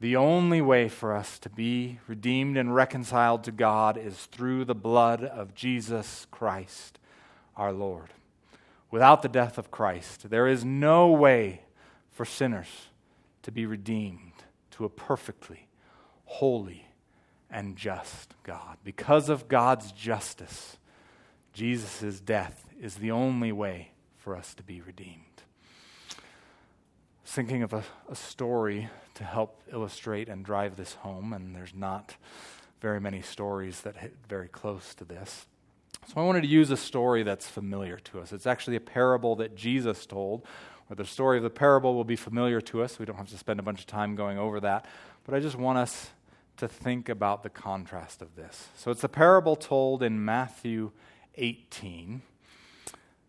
The 0.00 0.16
only 0.16 0.62
way 0.62 0.88
for 0.88 1.14
us 1.14 1.38
to 1.40 1.50
be 1.50 1.98
redeemed 2.06 2.56
and 2.56 2.74
reconciled 2.74 3.44
to 3.44 3.52
God 3.52 3.98
is 3.98 4.16
through 4.16 4.64
the 4.64 4.74
blood 4.74 5.22
of 5.22 5.54
Jesus 5.54 6.26
Christ, 6.30 6.98
our 7.54 7.70
Lord. 7.70 8.08
Without 8.90 9.22
the 9.22 9.28
death 9.28 9.56
of 9.56 9.70
Christ, 9.70 10.30
there 10.30 10.48
is 10.48 10.64
no 10.64 11.10
way 11.10 11.62
for 12.10 12.24
sinners 12.24 12.88
to 13.42 13.52
be 13.52 13.64
redeemed 13.66 14.32
to 14.72 14.84
a 14.84 14.88
perfectly 14.88 15.68
holy 16.24 16.86
and 17.50 17.76
just 17.76 18.34
God. 18.42 18.78
Because 18.84 19.28
of 19.28 19.48
God's 19.48 19.92
justice, 19.92 20.76
Jesus' 21.52 22.20
death 22.20 22.64
is 22.80 22.96
the 22.96 23.10
only 23.10 23.52
way 23.52 23.90
for 24.16 24.36
us 24.36 24.54
to 24.54 24.62
be 24.62 24.80
redeemed. 24.80 25.24
Thinking 27.24 27.62
of 27.62 27.72
a, 27.72 27.84
a 28.08 28.16
story 28.16 28.88
to 29.14 29.24
help 29.24 29.60
illustrate 29.72 30.28
and 30.28 30.44
drive 30.44 30.76
this 30.76 30.94
home, 30.94 31.32
and 31.32 31.54
there's 31.54 31.74
not 31.74 32.16
very 32.80 33.00
many 33.00 33.22
stories 33.22 33.82
that 33.82 33.96
hit 33.96 34.16
very 34.28 34.48
close 34.48 34.94
to 34.94 35.04
this. 35.04 35.46
So 36.06 36.20
I 36.20 36.24
wanted 36.24 36.42
to 36.42 36.48
use 36.48 36.70
a 36.70 36.76
story 36.76 37.22
that's 37.22 37.48
familiar 37.48 37.98
to 37.98 38.20
us. 38.20 38.32
It's 38.32 38.46
actually 38.46 38.76
a 38.76 38.80
parable 38.80 39.36
that 39.36 39.54
Jesus 39.54 40.06
told, 40.06 40.44
where 40.88 40.96
the 40.96 41.04
story 41.04 41.36
of 41.36 41.44
the 41.44 41.50
parable 41.50 41.94
will 41.94 42.04
be 42.04 42.16
familiar 42.16 42.60
to 42.62 42.82
us. 42.82 42.98
We 42.98 43.04
don't 43.04 43.16
have 43.16 43.28
to 43.28 43.38
spend 43.38 43.60
a 43.60 43.62
bunch 43.62 43.80
of 43.80 43.86
time 43.86 44.16
going 44.16 44.38
over 44.38 44.58
that. 44.60 44.86
But 45.24 45.34
I 45.34 45.40
just 45.40 45.56
want 45.56 45.78
us 45.78 46.10
to 46.56 46.66
think 46.66 47.08
about 47.08 47.42
the 47.42 47.50
contrast 47.50 48.22
of 48.22 48.34
this. 48.34 48.68
So 48.76 48.90
it's 48.90 49.04
a 49.04 49.08
parable 49.08 49.56
told 49.56 50.02
in 50.02 50.24
Matthew 50.24 50.90
18. 51.36 52.22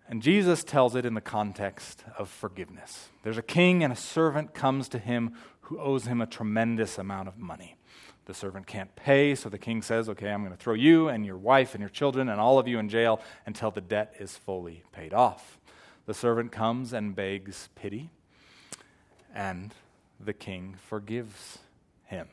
And 0.09 0.21
Jesus 0.21 0.63
tells 0.63 0.95
it 0.95 1.05
in 1.05 1.13
the 1.13 1.21
context 1.21 2.03
of 2.17 2.29
forgiveness. 2.29 3.09
There's 3.23 3.37
a 3.37 3.43
king, 3.43 3.83
and 3.83 3.93
a 3.93 3.95
servant 3.95 4.53
comes 4.53 4.89
to 4.89 4.99
him 4.99 5.35
who 5.61 5.79
owes 5.79 6.07
him 6.07 6.19
a 6.19 6.25
tremendous 6.25 6.97
amount 6.97 7.29
of 7.29 7.37
money. 7.37 7.77
The 8.25 8.33
servant 8.33 8.67
can't 8.67 8.95
pay, 8.95 9.35
so 9.35 9.49
the 9.49 9.57
king 9.57 9.81
says, 9.81 10.07
Okay, 10.07 10.29
I'm 10.29 10.43
going 10.43 10.55
to 10.55 10.61
throw 10.61 10.73
you 10.73 11.07
and 11.07 11.25
your 11.25 11.37
wife 11.37 11.73
and 11.73 11.81
your 11.81 11.89
children 11.89 12.29
and 12.29 12.39
all 12.39 12.59
of 12.59 12.67
you 12.67 12.79
in 12.79 12.87
jail 12.87 13.19
until 13.45 13.71
the 13.71 13.81
debt 13.81 14.13
is 14.19 14.37
fully 14.37 14.83
paid 14.91 15.13
off. 15.13 15.59
The 16.05 16.13
servant 16.13 16.51
comes 16.51 16.93
and 16.93 17.15
begs 17.15 17.69
pity, 17.75 18.09
and 19.33 19.73
the 20.19 20.33
king 20.33 20.75
forgives 20.87 21.59
him. 22.05 22.27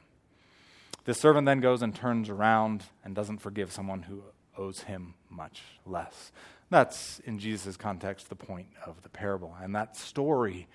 The 1.05 1.15
servant 1.15 1.47
then 1.47 1.61
goes 1.61 1.81
and 1.81 1.95
turns 1.95 2.29
around 2.29 2.85
and 3.05 3.15
doesn't 3.15 3.39
forgive 3.39 3.73
someone 3.73 4.03
who 4.03 4.23
owes 4.59 4.81
him 4.81 5.15
much 5.31 5.63
less. 5.87 6.33
That's, 6.71 7.21
in 7.21 7.39
Jesus' 7.39 7.79
context, 7.79 8.29
the 8.29 8.37
point 8.37 8.69
of 8.85 9.03
the 9.03 9.09
parable. 9.09 9.57
And 9.63 9.75
that 9.75 9.97
story 9.97 10.69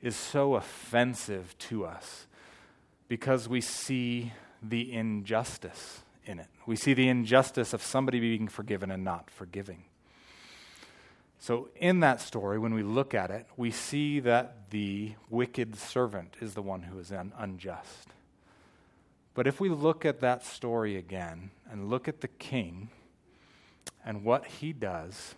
is 0.00 0.16
so 0.16 0.54
offensive 0.54 1.54
to 1.58 1.84
us 1.84 2.26
because 3.08 3.48
we 3.48 3.60
see 3.60 4.32
the 4.62 4.92
injustice 4.92 6.02
in 6.24 6.38
it. 6.38 6.48
We 6.66 6.76
see 6.76 6.94
the 6.94 7.08
injustice 7.08 7.72
of 7.72 7.82
somebody 7.82 8.20
being 8.20 8.48
forgiven 8.48 8.90
and 8.90 9.02
not 9.02 9.30
forgiving. 9.30 9.84
So, 11.40 11.68
in 11.76 12.00
that 12.00 12.20
story, 12.20 12.58
when 12.58 12.74
we 12.74 12.82
look 12.82 13.14
at 13.14 13.30
it, 13.30 13.46
we 13.56 13.70
see 13.70 14.20
that 14.20 14.70
the 14.70 15.14
wicked 15.30 15.76
servant 15.76 16.34
is 16.40 16.54
the 16.54 16.62
one 16.62 16.82
who 16.82 16.98
is 16.98 17.12
un- 17.12 17.32
unjust. 17.38 18.08
But 19.34 19.46
if 19.46 19.60
we 19.60 19.68
look 19.68 20.04
at 20.04 20.20
that 20.20 20.44
story 20.44 20.96
again 20.96 21.50
and 21.70 21.88
look 21.88 22.08
at 22.08 22.22
the 22.22 22.28
king 22.28 22.90
and 24.04 24.24
what 24.24 24.46
he 24.46 24.72
does, 24.72 25.36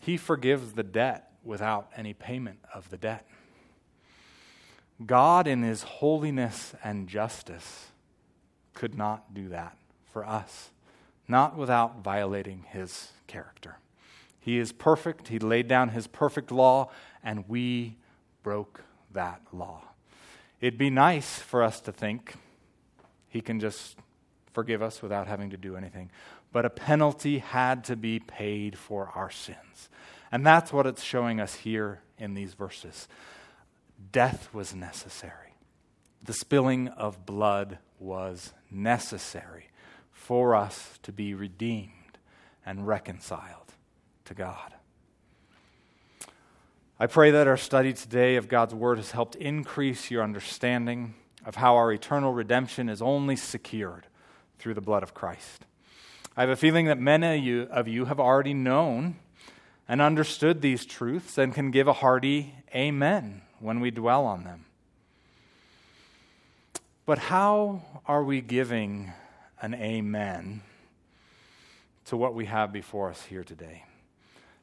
he 0.00 0.16
forgives 0.16 0.72
the 0.72 0.82
debt 0.82 1.30
without 1.44 1.90
any 1.94 2.14
payment 2.14 2.58
of 2.72 2.88
the 2.88 2.96
debt. 2.96 3.26
God, 5.04 5.46
in 5.46 5.62
his 5.62 5.82
holiness 5.82 6.74
and 6.84 7.08
justice, 7.08 7.86
could 8.74 8.94
not 8.94 9.32
do 9.34 9.48
that 9.48 9.76
for 10.12 10.24
us, 10.26 10.70
not 11.26 11.56
without 11.56 12.02
violating 12.02 12.64
his 12.68 13.12
character. 13.26 13.78
He 14.38 14.58
is 14.58 14.72
perfect. 14.72 15.28
He 15.28 15.38
laid 15.38 15.68
down 15.68 15.90
his 15.90 16.06
perfect 16.06 16.50
law, 16.50 16.90
and 17.22 17.48
we 17.48 17.96
broke 18.42 18.82
that 19.12 19.40
law. 19.52 19.82
It'd 20.60 20.78
be 20.78 20.90
nice 20.90 21.38
for 21.38 21.62
us 21.62 21.80
to 21.82 21.92
think 21.92 22.34
he 23.28 23.40
can 23.40 23.60
just 23.60 23.96
forgive 24.52 24.82
us 24.82 25.02
without 25.02 25.26
having 25.26 25.50
to 25.50 25.56
do 25.56 25.76
anything. 25.76 26.10
But 26.52 26.64
a 26.64 26.70
penalty 26.70 27.38
had 27.38 27.84
to 27.84 27.96
be 27.96 28.18
paid 28.18 28.76
for 28.76 29.10
our 29.14 29.30
sins. 29.30 29.88
And 30.32 30.44
that's 30.44 30.72
what 30.72 30.86
it's 30.86 31.02
showing 31.02 31.40
us 31.40 31.54
here 31.54 32.00
in 32.18 32.34
these 32.34 32.54
verses 32.54 33.08
death 34.12 34.52
was 34.52 34.74
necessary. 34.74 35.54
The 36.22 36.32
spilling 36.32 36.88
of 36.88 37.24
blood 37.26 37.78
was 37.98 38.52
necessary 38.70 39.68
for 40.10 40.54
us 40.54 40.98
to 41.02 41.12
be 41.12 41.34
redeemed 41.34 42.18
and 42.64 42.86
reconciled 42.86 43.74
to 44.26 44.34
God. 44.34 44.74
I 46.98 47.06
pray 47.06 47.30
that 47.30 47.46
our 47.46 47.56
study 47.56 47.94
today 47.94 48.36
of 48.36 48.48
God's 48.48 48.74
Word 48.74 48.98
has 48.98 49.12
helped 49.12 49.34
increase 49.36 50.10
your 50.10 50.22
understanding 50.22 51.14
of 51.46 51.54
how 51.54 51.76
our 51.76 51.90
eternal 51.90 52.32
redemption 52.32 52.90
is 52.90 53.00
only 53.00 53.36
secured 53.36 54.06
through 54.58 54.74
the 54.74 54.82
blood 54.82 55.02
of 55.02 55.14
Christ. 55.14 55.64
I 56.36 56.42
have 56.42 56.50
a 56.50 56.56
feeling 56.56 56.86
that 56.86 56.98
many 56.98 57.66
of 57.66 57.88
you 57.88 58.04
have 58.04 58.20
already 58.20 58.52
known 58.52 59.16
and 59.88 60.02
understood 60.02 60.60
these 60.60 60.84
truths 60.84 61.38
and 61.38 61.54
can 61.54 61.70
give 61.70 61.88
a 61.88 61.94
hearty 61.94 62.54
amen 62.74 63.42
when 63.60 63.80
we 63.80 63.90
dwell 63.90 64.24
on 64.24 64.44
them. 64.44 64.64
But 67.06 67.18
how 67.18 67.82
are 68.06 68.22
we 68.24 68.40
giving 68.40 69.12
an 69.60 69.74
amen 69.74 70.62
to 72.06 72.16
what 72.16 72.34
we 72.34 72.46
have 72.46 72.72
before 72.72 73.10
us 73.10 73.24
here 73.24 73.44
today? 73.44 73.84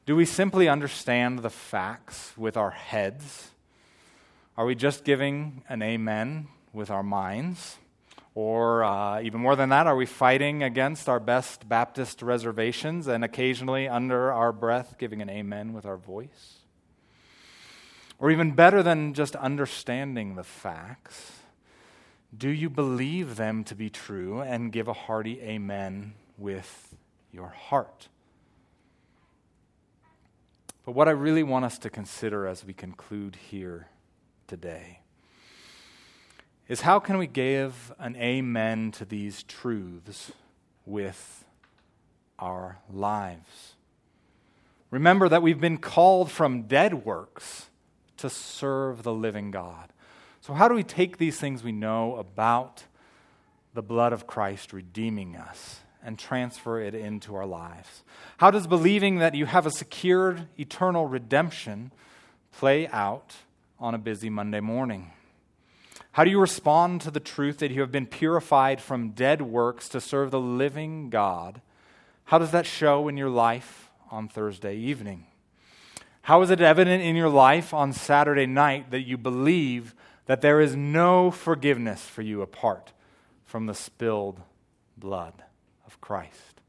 Do 0.06 0.16
we 0.16 0.24
simply 0.24 0.68
understand 0.68 1.40
the 1.40 1.50
facts 1.50 2.32
with 2.36 2.56
our 2.56 2.70
heads? 2.70 3.50
Are 4.56 4.64
we 4.64 4.74
just 4.74 5.04
giving 5.04 5.62
an 5.68 5.82
amen 5.82 6.48
with 6.72 6.90
our 6.90 7.02
minds? 7.02 7.76
Or 8.34 8.84
uh, 8.84 9.20
even 9.20 9.40
more 9.40 9.56
than 9.56 9.68
that, 9.70 9.86
are 9.86 9.96
we 9.96 10.06
fighting 10.06 10.62
against 10.62 11.08
our 11.08 11.20
best 11.20 11.68
Baptist 11.68 12.22
reservations 12.22 13.08
and 13.08 13.24
occasionally 13.24 13.88
under 13.88 14.32
our 14.32 14.52
breath 14.52 14.94
giving 14.96 15.20
an 15.20 15.28
amen 15.28 15.72
with 15.72 15.84
our 15.84 15.96
voice? 15.96 16.57
Or 18.18 18.30
even 18.30 18.52
better 18.52 18.82
than 18.82 19.14
just 19.14 19.36
understanding 19.36 20.34
the 20.34 20.42
facts, 20.42 21.32
do 22.36 22.48
you 22.48 22.68
believe 22.68 23.36
them 23.36 23.64
to 23.64 23.74
be 23.74 23.88
true 23.88 24.40
and 24.40 24.72
give 24.72 24.88
a 24.88 24.92
hearty 24.92 25.40
amen 25.40 26.14
with 26.36 26.96
your 27.32 27.48
heart? 27.48 28.08
But 30.84 30.92
what 30.92 31.06
I 31.06 31.12
really 31.12 31.42
want 31.42 31.64
us 31.64 31.78
to 31.78 31.90
consider 31.90 32.46
as 32.46 32.64
we 32.64 32.72
conclude 32.72 33.36
here 33.36 33.88
today 34.46 35.00
is 36.66 36.82
how 36.82 36.98
can 36.98 37.18
we 37.18 37.26
give 37.26 37.92
an 37.98 38.16
amen 38.16 38.92
to 38.92 39.04
these 39.04 39.42
truths 39.42 40.32
with 40.84 41.44
our 42.38 42.78
lives? 42.92 43.74
Remember 44.90 45.28
that 45.28 45.42
we've 45.42 45.60
been 45.60 45.78
called 45.78 46.30
from 46.30 46.62
dead 46.62 47.04
works 47.04 47.67
to 48.18 48.30
serve 48.30 49.02
the 49.02 49.12
living 49.12 49.50
God. 49.50 49.92
So, 50.40 50.54
how 50.54 50.68
do 50.68 50.74
we 50.74 50.84
take 50.84 51.18
these 51.18 51.38
things 51.38 51.62
we 51.62 51.72
know 51.72 52.16
about 52.16 52.84
the 53.74 53.82
blood 53.82 54.12
of 54.12 54.26
Christ 54.26 54.72
redeeming 54.72 55.36
us 55.36 55.80
and 56.02 56.18
transfer 56.18 56.80
it 56.80 56.94
into 56.94 57.34
our 57.34 57.46
lives? 57.46 58.02
How 58.38 58.50
does 58.50 58.66
believing 58.66 59.18
that 59.18 59.34
you 59.34 59.46
have 59.46 59.66
a 59.66 59.70
secured 59.70 60.46
eternal 60.58 61.06
redemption 61.06 61.92
play 62.52 62.88
out 62.88 63.34
on 63.78 63.94
a 63.94 63.98
busy 63.98 64.30
Monday 64.30 64.60
morning? 64.60 65.12
How 66.12 66.24
do 66.24 66.30
you 66.30 66.40
respond 66.40 67.00
to 67.02 67.10
the 67.10 67.20
truth 67.20 67.58
that 67.58 67.70
you 67.70 67.80
have 67.80 67.92
been 67.92 68.06
purified 68.06 68.80
from 68.80 69.10
dead 69.10 69.42
works 69.42 69.88
to 69.90 70.00
serve 70.00 70.30
the 70.30 70.40
living 70.40 71.10
God? 71.10 71.60
How 72.24 72.38
does 72.38 72.50
that 72.50 72.66
show 72.66 73.08
in 73.08 73.16
your 73.16 73.30
life 73.30 73.90
on 74.10 74.28
Thursday 74.28 74.76
evening? 74.76 75.26
How 76.28 76.42
is 76.42 76.50
it 76.50 76.60
evident 76.60 77.02
in 77.02 77.16
your 77.16 77.30
life 77.30 77.72
on 77.72 77.94
Saturday 77.94 78.44
night 78.44 78.90
that 78.90 79.00
you 79.00 79.16
believe 79.16 79.94
that 80.26 80.42
there 80.42 80.60
is 80.60 80.76
no 80.76 81.30
forgiveness 81.30 82.04
for 82.04 82.20
you 82.20 82.42
apart 82.42 82.92
from 83.46 83.64
the 83.64 83.72
spilled 83.72 84.38
blood 84.94 85.32
of 85.86 85.98
Christ? 86.02 86.60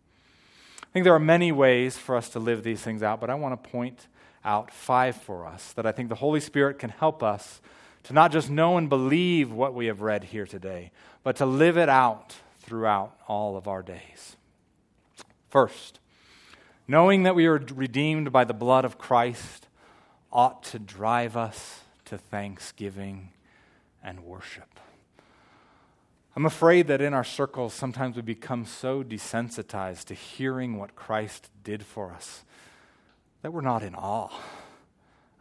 I 0.82 0.86
think 0.94 1.04
there 1.04 1.14
are 1.14 1.20
many 1.20 1.52
ways 1.52 1.98
for 1.98 2.16
us 2.16 2.30
to 2.30 2.40
live 2.40 2.64
these 2.64 2.80
things 2.80 3.04
out, 3.04 3.20
but 3.20 3.30
I 3.30 3.36
want 3.36 3.62
to 3.62 3.70
point 3.70 4.08
out 4.46 4.72
five 4.72 5.18
for 5.18 5.46
us 5.46 5.74
that 5.74 5.86
I 5.86 5.92
think 5.92 6.08
the 6.08 6.16
Holy 6.16 6.40
Spirit 6.40 6.80
can 6.80 6.92
help 6.92 7.22
us 7.22 7.60
to 8.04 8.14
not 8.14 8.32
just 8.32 8.50
know 8.50 8.78
and 8.78 8.88
believe 8.88 9.52
what 9.52 9.74
we 9.74 9.88
have 9.88 10.00
read 10.00 10.24
here 10.24 10.46
today, 10.46 10.90
but 11.22 11.36
to 11.36 11.46
live 11.46 11.78
it 11.78 11.90
out 11.90 12.38
throughout 12.62 13.20
all 13.28 13.58
of 13.58 13.68
our 13.68 13.82
days. 13.82 14.38
First, 15.50 15.99
knowing 16.90 17.22
that 17.22 17.36
we 17.36 17.46
are 17.46 17.64
redeemed 17.76 18.32
by 18.32 18.44
the 18.44 18.54
blood 18.54 18.84
of 18.84 18.98
Christ 18.98 19.68
ought 20.32 20.64
to 20.64 20.80
drive 20.80 21.38
us 21.38 21.82
to 22.04 22.18
thanksgiving 22.18 23.30
and 24.04 24.20
worship. 24.22 24.80
I'm 26.36 26.48
afraid 26.48 26.88
that 26.88 27.00
in 27.00 27.14
our 27.14 27.24
circles, 27.24 27.76
sometimes 27.76 28.16
we 28.16 28.24
become 28.24 28.66
so 28.66 29.04
desensitized 29.04 30.06
to 30.06 30.16
hearing 30.16 30.80
what 30.80 30.96
Christ 30.96 31.52
did 31.64 31.86
for 31.86 32.12
us 32.12 32.44
that 33.44 33.54
we're 33.54 33.62
not 33.62 33.84
in 33.84 33.94
awe 33.94 34.34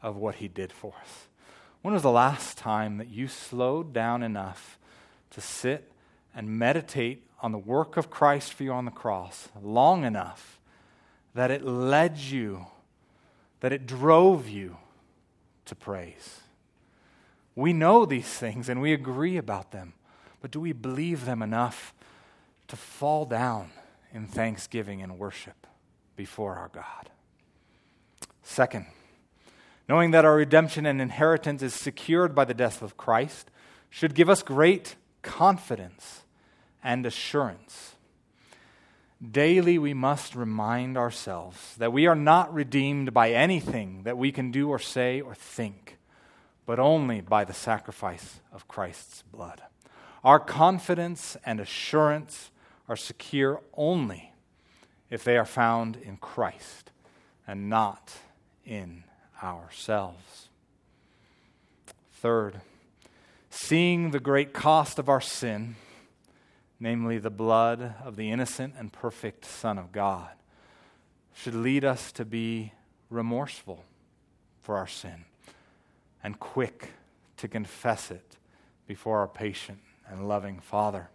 of 0.03 0.16
what 0.16 0.34
he 0.34 0.49
did 0.49 0.70
for 0.70 0.92
us. 1.01 1.28
When 1.80 1.94
was 1.94 2.03
the 2.03 2.11
last 2.11 2.59
time 2.59 2.99
that 2.99 3.09
you 3.09 3.26
slowed 3.26 3.94
down 3.94 4.22
enough 4.22 4.78
to 5.30 5.40
sit 5.40 5.92
and 6.34 6.59
meditate 6.59 7.26
on 7.40 7.53
the 7.53 7.59
work 7.59 7.96
of 7.96 8.11
Christ 8.11 8.53
for 8.53 8.64
you 8.64 8.72
on 8.72 8.84
the 8.84 8.90
cross 8.90 9.49
long 9.62 10.05
enough 10.05 10.58
that 11.35 11.51
it 11.51 11.64
led 11.64 12.18
you, 12.18 12.66
that 13.61 13.72
it 13.72 13.87
drove 13.87 14.49
you 14.49 14.76
to 15.66 15.74
praise? 15.74 16.41
We 17.55 17.72
know 17.72 18.07
these 18.07 18.29
things 18.29 18.68
and 18.68 18.81
we 18.81 18.93
agree 18.93 19.37
about 19.37 19.72
them, 19.72 19.95
but 20.41 20.51
do 20.51 20.61
we 20.61 20.72
believe 20.72 21.24
them 21.24 21.43
enough 21.43 21.93
to 22.68 22.76
fall 22.76 23.24
down 23.24 23.70
in 24.12 24.26
thanksgiving 24.26 25.03
and 25.03 25.18
worship 25.18 25.66
before 26.14 26.55
our 26.57 26.68
God? 26.68 27.11
Second, 28.43 28.87
knowing 29.89 30.11
that 30.12 30.24
our 30.24 30.37
redemption 30.37 30.87
and 30.87 31.01
inheritance 31.01 31.62
is 31.62 31.74
secured 31.74 32.35
by 32.35 32.45
the 32.45 32.55
death 32.55 32.81
of 32.81 32.97
Christ 32.97 33.51
should 33.91 34.14
give 34.14 34.31
us 34.31 34.43
great 34.43 34.97
confidence 35.22 36.22
and 36.83 37.05
assurance. 37.05 37.97
Daily, 39.21 39.79
we 39.79 39.95
must 39.95 40.37
remind 40.37 40.97
ourselves 40.97 41.75
that 41.77 41.93
we 41.93 42.07
are 42.07 42.14
not 42.14 42.55
redeemed 42.55 43.12
by 43.12 43.33
anything 43.33 44.05
that 44.05 44.16
we 44.16 44.31
can 44.31 44.53
do 44.53 44.69
or 44.69 44.79
say 44.79 45.21
or 45.21 45.35
think, 45.35 45.99
but 46.66 46.79
only 46.79 47.21
by 47.21 47.45
the 47.45 47.53
sacrifice 47.53 48.41
of 48.53 48.69
Christ's 48.69 49.23
blood. 49.23 49.61
Our 50.23 50.39
confidence 50.39 51.37
and 51.45 51.59
assurance 51.59 52.51
are 52.89 52.97
secure 52.97 53.61
only 53.75 54.33
if 55.11 55.25
they 55.25 55.37
are 55.37 55.45
found 55.45 55.97
in 55.97 56.16
Christ 56.19 56.93
and 57.45 57.69
not 57.69 58.12
in 58.64 59.03
ourselves. 59.43 60.49
Third, 62.12 62.61
seeing 63.51 64.12
the 64.12 64.21
great 64.21 64.53
cost 64.53 64.99
of 64.99 65.09
our 65.09 65.21
sin, 65.21 65.75
namely 66.81 67.18
the 67.18 67.31
blood 67.31 67.95
of 68.05 68.16
the 68.16 68.31
innocent 68.31 68.74
and 68.79 68.93
perfect 68.93 69.45
Son 69.45 69.79
of 69.79 69.93
God, 69.93 70.31
should 71.35 71.55
lead 71.55 71.85
us 71.85 72.12
to 72.12 72.24
be 72.24 72.72
remorseful 73.11 73.85
for 74.61 74.76
our 74.76 74.87
sin 74.87 75.24
and 76.22 76.39
quick 76.39 76.91
to 77.37 77.49
confess 77.49 78.11
it 78.11 78.37
before 78.87 79.18
our 79.18 79.29
patient 79.29 79.79
and 80.09 80.29
loving 80.29 80.59
Father. 80.59 81.11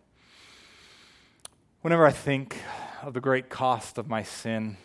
Whenever 1.81 2.05
I 2.05 2.11
think 2.11 2.57
of 3.01 3.13
the 3.13 3.19
great 3.19 3.49
cost 3.49 3.97
of 3.97 4.07
my 4.07 4.23
sin, 4.23 4.77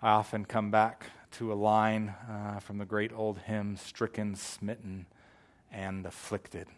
I 0.00 0.10
often 0.10 0.46
come 0.46 0.70
back 0.70 1.04
to 1.32 1.52
a 1.52 1.54
line 1.54 2.14
uh, 2.28 2.60
from 2.60 2.78
the 2.78 2.86
great 2.86 3.12
old 3.12 3.38
hymn, 3.40 3.76
Stricken, 3.76 4.34
Smitten, 4.34 5.06
and 5.70 6.06
Afflicted. 6.06 6.68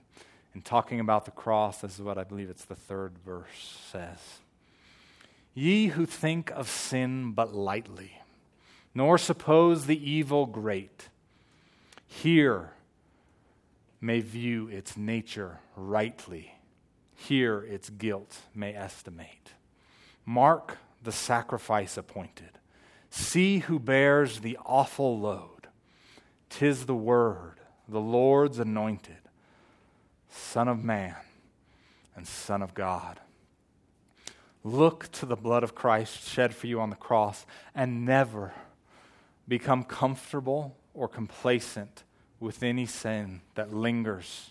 In 0.54 0.62
talking 0.62 1.00
about 1.00 1.24
the 1.24 1.30
cross, 1.30 1.80
this 1.80 1.94
is 1.94 2.02
what 2.02 2.18
I 2.18 2.24
believe 2.24 2.50
it's 2.50 2.64
the 2.64 2.74
third 2.74 3.12
verse 3.24 3.78
says 3.90 4.18
Ye 5.54 5.88
who 5.88 6.06
think 6.06 6.50
of 6.50 6.68
sin 6.68 7.32
but 7.32 7.54
lightly, 7.54 8.20
nor 8.94 9.18
suppose 9.18 9.86
the 9.86 10.10
evil 10.10 10.46
great, 10.46 11.08
here 12.06 12.72
may 14.00 14.20
view 14.20 14.68
its 14.68 14.96
nature 14.96 15.60
rightly, 15.76 16.54
here 17.14 17.60
its 17.62 17.88
guilt 17.88 18.38
may 18.54 18.74
estimate. 18.74 19.52
Mark 20.26 20.78
the 21.02 21.12
sacrifice 21.12 21.96
appointed 21.96 22.58
See 23.14 23.58
who 23.58 23.78
bears 23.78 24.40
the 24.40 24.56
awful 24.64 25.20
load. 25.20 25.68
Tis 26.48 26.86
the 26.86 26.94
Word, 26.94 27.60
the 27.86 28.00
Lord's 28.00 28.58
anointed, 28.58 29.21
Son 30.32 30.66
of 30.66 30.82
Man 30.82 31.14
and 32.16 32.26
Son 32.26 32.62
of 32.62 32.74
God. 32.74 33.20
Look 34.64 35.10
to 35.12 35.26
the 35.26 35.36
blood 35.36 35.62
of 35.62 35.74
Christ 35.74 36.28
shed 36.28 36.54
for 36.54 36.66
you 36.66 36.80
on 36.80 36.90
the 36.90 36.96
cross 36.96 37.46
and 37.74 38.04
never 38.04 38.52
become 39.46 39.82
comfortable 39.84 40.76
or 40.94 41.08
complacent 41.08 42.04
with 42.40 42.62
any 42.62 42.86
sin 42.86 43.40
that 43.54 43.72
lingers 43.72 44.50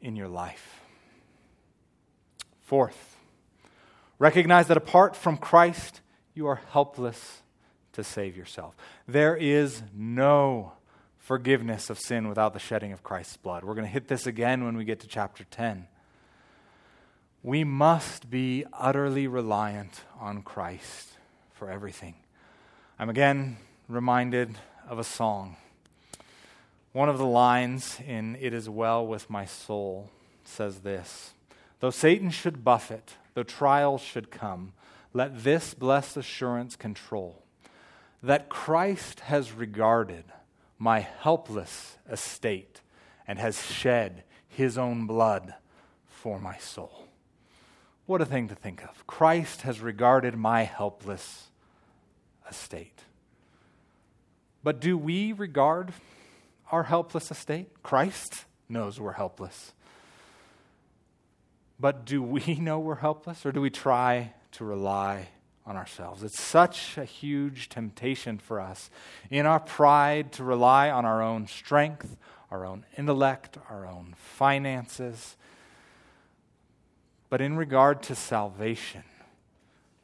in 0.00 0.16
your 0.16 0.28
life. 0.28 0.80
Fourth, 2.62 3.16
recognize 4.18 4.68
that 4.68 4.76
apart 4.76 5.14
from 5.14 5.36
Christ, 5.36 6.00
you 6.34 6.46
are 6.46 6.60
helpless 6.70 7.42
to 7.92 8.02
save 8.02 8.36
yourself. 8.36 8.74
There 9.06 9.36
is 9.36 9.82
no 9.94 10.72
forgiveness 11.24 11.88
of 11.88 11.98
sin 11.98 12.28
without 12.28 12.52
the 12.52 12.58
shedding 12.58 12.92
of 12.92 13.02
Christ's 13.02 13.38
blood. 13.38 13.64
We're 13.64 13.72
going 13.72 13.86
to 13.86 13.90
hit 13.90 14.08
this 14.08 14.26
again 14.26 14.62
when 14.62 14.76
we 14.76 14.84
get 14.84 15.00
to 15.00 15.06
chapter 15.08 15.44
10. 15.44 15.88
We 17.42 17.64
must 17.64 18.28
be 18.28 18.66
utterly 18.74 19.26
reliant 19.26 20.02
on 20.20 20.42
Christ 20.42 21.14
for 21.54 21.70
everything. 21.70 22.14
I'm 22.98 23.08
again 23.08 23.56
reminded 23.88 24.58
of 24.86 24.98
a 24.98 25.04
song. 25.04 25.56
One 26.92 27.08
of 27.08 27.16
the 27.16 27.24
lines 27.24 27.98
in 28.06 28.36
It 28.38 28.52
Is 28.52 28.68
Well 28.68 29.06
with 29.06 29.30
My 29.30 29.46
Soul 29.46 30.10
says 30.44 30.80
this 30.80 31.32
Though 31.80 31.88
Satan 31.88 32.28
should 32.28 32.64
buffet, 32.64 33.14
though 33.32 33.44
trials 33.44 34.02
should 34.02 34.30
come, 34.30 34.74
let 35.14 35.42
this 35.42 35.72
blessed 35.72 36.18
assurance 36.18 36.76
control 36.76 37.42
that 38.22 38.50
Christ 38.50 39.20
has 39.20 39.52
regarded 39.52 40.24
my 40.84 41.00
helpless 41.00 41.96
estate 42.10 42.82
and 43.26 43.38
has 43.38 43.64
shed 43.64 44.22
his 44.46 44.76
own 44.76 45.06
blood 45.06 45.54
for 46.06 46.38
my 46.38 46.58
soul. 46.58 47.08
What 48.04 48.20
a 48.20 48.26
thing 48.26 48.48
to 48.48 48.54
think 48.54 48.84
of. 48.84 49.06
Christ 49.06 49.62
has 49.62 49.80
regarded 49.80 50.36
my 50.36 50.64
helpless 50.64 51.44
estate. 52.48 53.00
But 54.62 54.78
do 54.78 54.98
we 54.98 55.32
regard 55.32 55.94
our 56.70 56.82
helpless 56.82 57.30
estate? 57.30 57.82
Christ 57.82 58.44
knows 58.68 59.00
we're 59.00 59.12
helpless. 59.12 59.72
But 61.80 62.04
do 62.04 62.22
we 62.22 62.56
know 62.60 62.78
we're 62.78 62.96
helpless, 62.96 63.46
or 63.46 63.52
do 63.52 63.62
we 63.62 63.70
try 63.70 64.34
to 64.52 64.66
rely 64.66 65.28
on 65.66 65.76
ourselves. 65.76 66.22
It's 66.22 66.40
such 66.40 66.98
a 66.98 67.04
huge 67.04 67.68
temptation 67.68 68.38
for 68.38 68.60
us 68.60 68.90
in 69.30 69.46
our 69.46 69.60
pride 69.60 70.32
to 70.32 70.44
rely 70.44 70.90
on 70.90 71.04
our 71.04 71.22
own 71.22 71.46
strength, 71.46 72.16
our 72.50 72.66
own 72.66 72.84
intellect, 72.98 73.56
our 73.70 73.86
own 73.86 74.14
finances. 74.16 75.36
But 77.30 77.40
in 77.40 77.56
regard 77.56 78.02
to 78.04 78.14
salvation, 78.14 79.04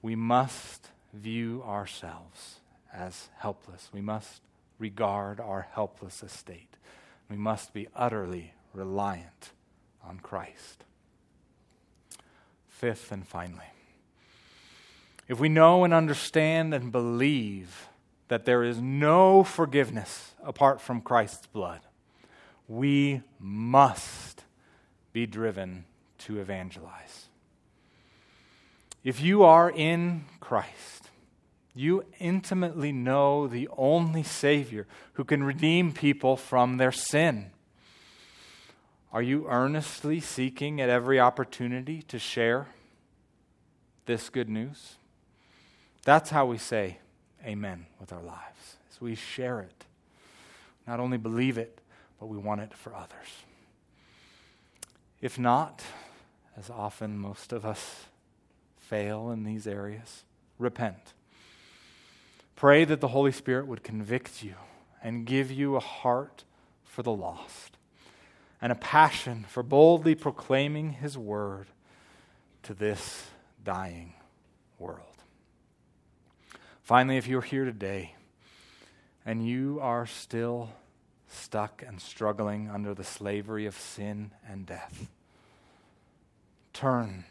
we 0.03 0.17
must 0.17 0.89
view 1.13 1.63
ourselves 1.67 2.61
as 2.93 3.29
helpless. 3.39 3.91
We 3.93 4.01
must 4.01 4.41
regard 4.79 5.41
our 5.41 5.69
helpless 5.73 6.23
estate. 6.23 6.77
We 7.29 7.37
must 7.37 7.73
be 7.73 7.87
utterly 7.95 8.55
reliant 8.73 9.53
on 10.03 10.21
Christ. 10.21 10.85
Fifth 12.69 13.13
and 13.13 13.27
finally, 13.27 13.73
if 15.31 15.39
we 15.39 15.49
know 15.49 15.85
and 15.85 15.95
understand 15.95 16.75
and 16.75 16.91
believe 16.91 17.89
that 18.27 18.47
there 18.47 18.65
is 18.65 18.81
no 18.81 19.45
forgiveness 19.45 20.35
apart 20.43 20.81
from 20.81 21.01
Christ's 21.01 21.47
blood, 21.47 21.83
we 22.67 23.23
must 23.39 24.43
be 25.13 25.27
driven 25.27 25.85
to 26.19 26.41
evangelize. 26.41 27.29
If 29.05 29.21
you 29.21 29.45
are 29.45 29.71
in 29.71 30.25
Christ, 30.41 31.11
you 31.77 32.05
intimately 32.19 32.91
know 32.91 33.47
the 33.47 33.69
only 33.77 34.25
Savior 34.25 34.89
who 35.13 35.23
can 35.23 35.45
redeem 35.45 35.93
people 35.93 36.37
from 36.37 36.77
their 36.77 36.91
sin. 36.91 37.53
Are 39.13 39.23
you 39.23 39.47
earnestly 39.49 40.19
seeking 40.19 40.81
at 40.81 40.89
every 40.89 41.21
opportunity 41.21 42.03
to 42.03 42.19
share 42.19 42.67
this 44.07 44.29
good 44.29 44.49
news? 44.49 44.97
That's 46.05 46.31
how 46.31 46.47
we 46.47 46.59
say 46.59 46.99
amen 47.45 47.87
with 47.99 48.13
our 48.13 48.23
lives, 48.23 48.77
as 48.91 49.01
we 49.01 49.15
share 49.15 49.61
it 49.61 49.85
not 50.91 50.99
only 50.99 51.19
believe 51.19 51.57
it, 51.57 51.81
but 52.19 52.27
we 52.27 52.37
want 52.37 52.61
it 52.61 52.75
for 52.75 52.93
others. 52.95 53.45
If 55.21 55.39
not, 55.39 55.83
as 56.57 56.69
often 56.69 57.17
most 57.17 57.53
of 57.53 57.65
us 57.65 58.07
fail 58.77 59.31
in 59.31 59.45
these 59.45 59.69
areas, 59.69 60.25
repent. 60.59 61.15
Pray 62.57 62.85
that 62.85 63.01
the 63.01 63.09
Holy 63.09 63.31
Spirit 63.31 63.69
would 63.69 63.85
convict 63.85 64.43
you 64.43 64.55
and 65.01 65.25
give 65.25 65.53
you 65.53 65.77
a 65.77 65.81
heart 65.81 66.43
for 66.85 67.05
the 67.05 67.13
lost 67.13 67.77
and 68.61 68.73
a 68.73 68.75
passion 68.75 69.47
for 69.49 69.63
boldly 69.63 70.17
proclaiming 70.17 70.95
His 70.95 71.17
word 71.17 71.69
to 72.65 72.75
this 72.75 73.29
dying 73.65 74.15
world. 74.79 75.10
Finally, 76.91 77.19
if 77.19 77.29
you're 77.29 77.41
here 77.41 77.65
today 77.65 78.17
and 79.25 79.47
you 79.47 79.79
are 79.81 80.07
still 80.07 80.71
stuck 81.29 81.85
and 81.87 82.01
struggling 82.01 82.69
under 82.69 82.95
the 82.95 83.05
slavery 83.05 83.65
of 83.65 83.79
sin 83.79 84.33
and 84.49 84.67
death, 84.67 85.07
turn 86.73 87.23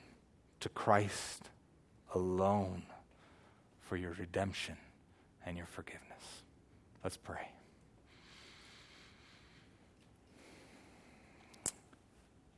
to 0.61 0.69
Christ 0.69 1.49
alone 2.15 2.83
for 3.81 3.97
your 3.97 4.13
redemption 4.13 4.77
and 5.45 5.57
your 5.57 5.67
forgiveness. 5.67 6.43
Let's 7.03 7.17
pray. 7.17 7.49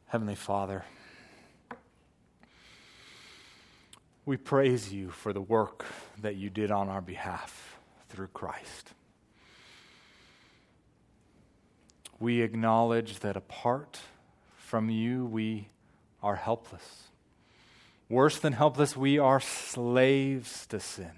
Heavenly 0.05 0.35
Father, 0.35 0.85
we 4.25 4.37
praise 4.37 4.93
you 4.93 5.09
for 5.09 5.33
the 5.33 5.41
work 5.41 5.85
that 6.21 6.35
you 6.35 6.49
did 6.49 6.71
on 6.71 6.89
our 6.89 7.01
behalf 7.01 7.77
through 8.09 8.27
Christ. 8.27 8.93
We 12.19 12.41
acknowledge 12.41 13.19
that 13.19 13.35
apart 13.35 13.99
from 14.57 14.89
you, 14.89 15.25
we 15.25 15.69
are 16.21 16.35
helpless. 16.35 17.07
Worse 18.09 18.37
than 18.37 18.53
helpless, 18.53 18.95
we 18.95 19.17
are 19.17 19.39
slaves 19.39 20.67
to 20.67 20.79
sin. 20.79 21.11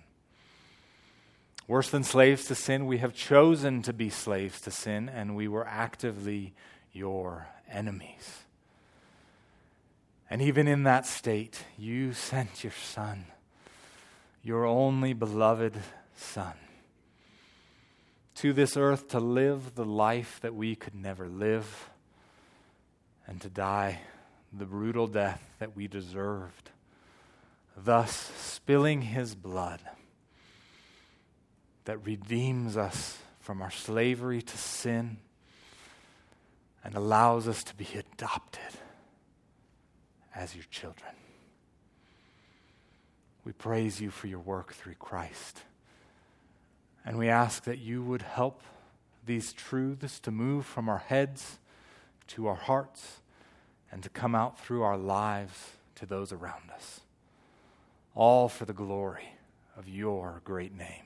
Worse 1.68 1.90
than 1.90 2.04
slaves 2.04 2.46
to 2.46 2.56
sin, 2.56 2.86
we 2.86 3.00
have 3.00 3.14
chosen 3.14 3.82
to 3.84 3.94
be 3.94 4.10
slaves 4.10 4.62
to 4.62 4.72
sin, 4.72 5.10
and 5.10 5.36
we 5.36 5.48
were 5.48 5.68
actively 5.68 6.54
your 6.92 7.48
enemies. 7.70 8.44
And 10.34 10.42
even 10.42 10.68
in 10.68 10.82
that 10.82 11.06
state, 11.06 11.64
you 11.78 12.12
sent 12.12 12.64
your 12.64 12.74
Son, 12.74 13.26
your 14.42 14.66
only 14.66 15.14
beloved 15.14 15.78
Son, 16.16 16.56
to 18.38 18.52
this 18.52 18.76
earth 18.76 19.10
to 19.10 19.20
live 19.20 19.76
the 19.76 19.86
life 19.86 20.40
that 20.42 20.56
we 20.56 20.76
could 20.76 20.96
never 20.96 21.28
live 21.28 21.92
and 23.28 23.40
to 23.42 23.48
die 23.48 24.00
the 24.52 24.66
brutal 24.66 25.06
death 25.06 25.40
that 25.60 25.76
we 25.76 25.88
deserved, 25.88 26.72
thus 27.78 28.32
spilling 28.36 29.04
his 29.04 29.36
blood 29.36 29.82
that 31.86 32.04
redeems 32.04 32.76
us 32.76 33.20
from 33.40 33.62
our 33.62 33.70
slavery 33.70 34.42
to 34.42 34.58
sin 34.58 35.18
and 36.84 36.96
allows 36.96 37.48
us 37.48 37.64
to 37.66 37.76
be 37.76 37.88
adopted 37.94 38.80
as 40.36 40.56
your 40.56 40.66
children. 40.72 41.12
We 43.46 43.52
praise 43.52 44.00
you 44.00 44.10
for 44.10 44.28
your 44.28 44.40
work 44.40 44.74
through 44.74 44.96
Christ. 44.96 45.62
And 47.06 47.18
we 47.18 47.28
ask 47.28 47.64
that 47.66 47.80
you 47.80 48.02
would 48.02 48.22
help 48.22 48.62
these 49.26 49.54
truths 49.54 50.20
to 50.22 50.32
move 50.32 50.66
from 50.66 50.88
our 50.88 51.00
heads 51.00 51.60
to 52.28 52.48
our 52.48 52.56
hearts 52.56 53.20
and 53.92 54.02
to 54.04 54.10
come 54.10 54.36
out 54.36 54.60
through 54.60 54.84
our 54.84 54.98
lives 54.98 55.72
to 55.96 56.06
those 56.06 56.32
around 56.32 56.72
us. 56.74 57.02
All 58.16 58.50
for 58.50 58.66
the 58.66 58.74
glory 58.74 59.36
of 59.78 59.88
your 59.88 60.42
great 60.44 60.76
name. 60.76 61.04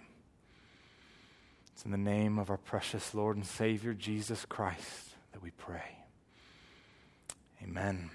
It's 1.73 1.86
in 1.86 1.91
the 1.91 1.97
name 1.97 2.39
of 2.39 2.49
our 2.49 2.57
precious 2.57 3.13
Lord 3.13 3.38
and 3.38 3.45
Savior, 3.45 3.93
Jesus 3.93 4.45
Christ, 4.45 5.11
that 5.32 5.41
we 5.41 5.51
pray. 5.51 5.97
Amen. 7.63 8.09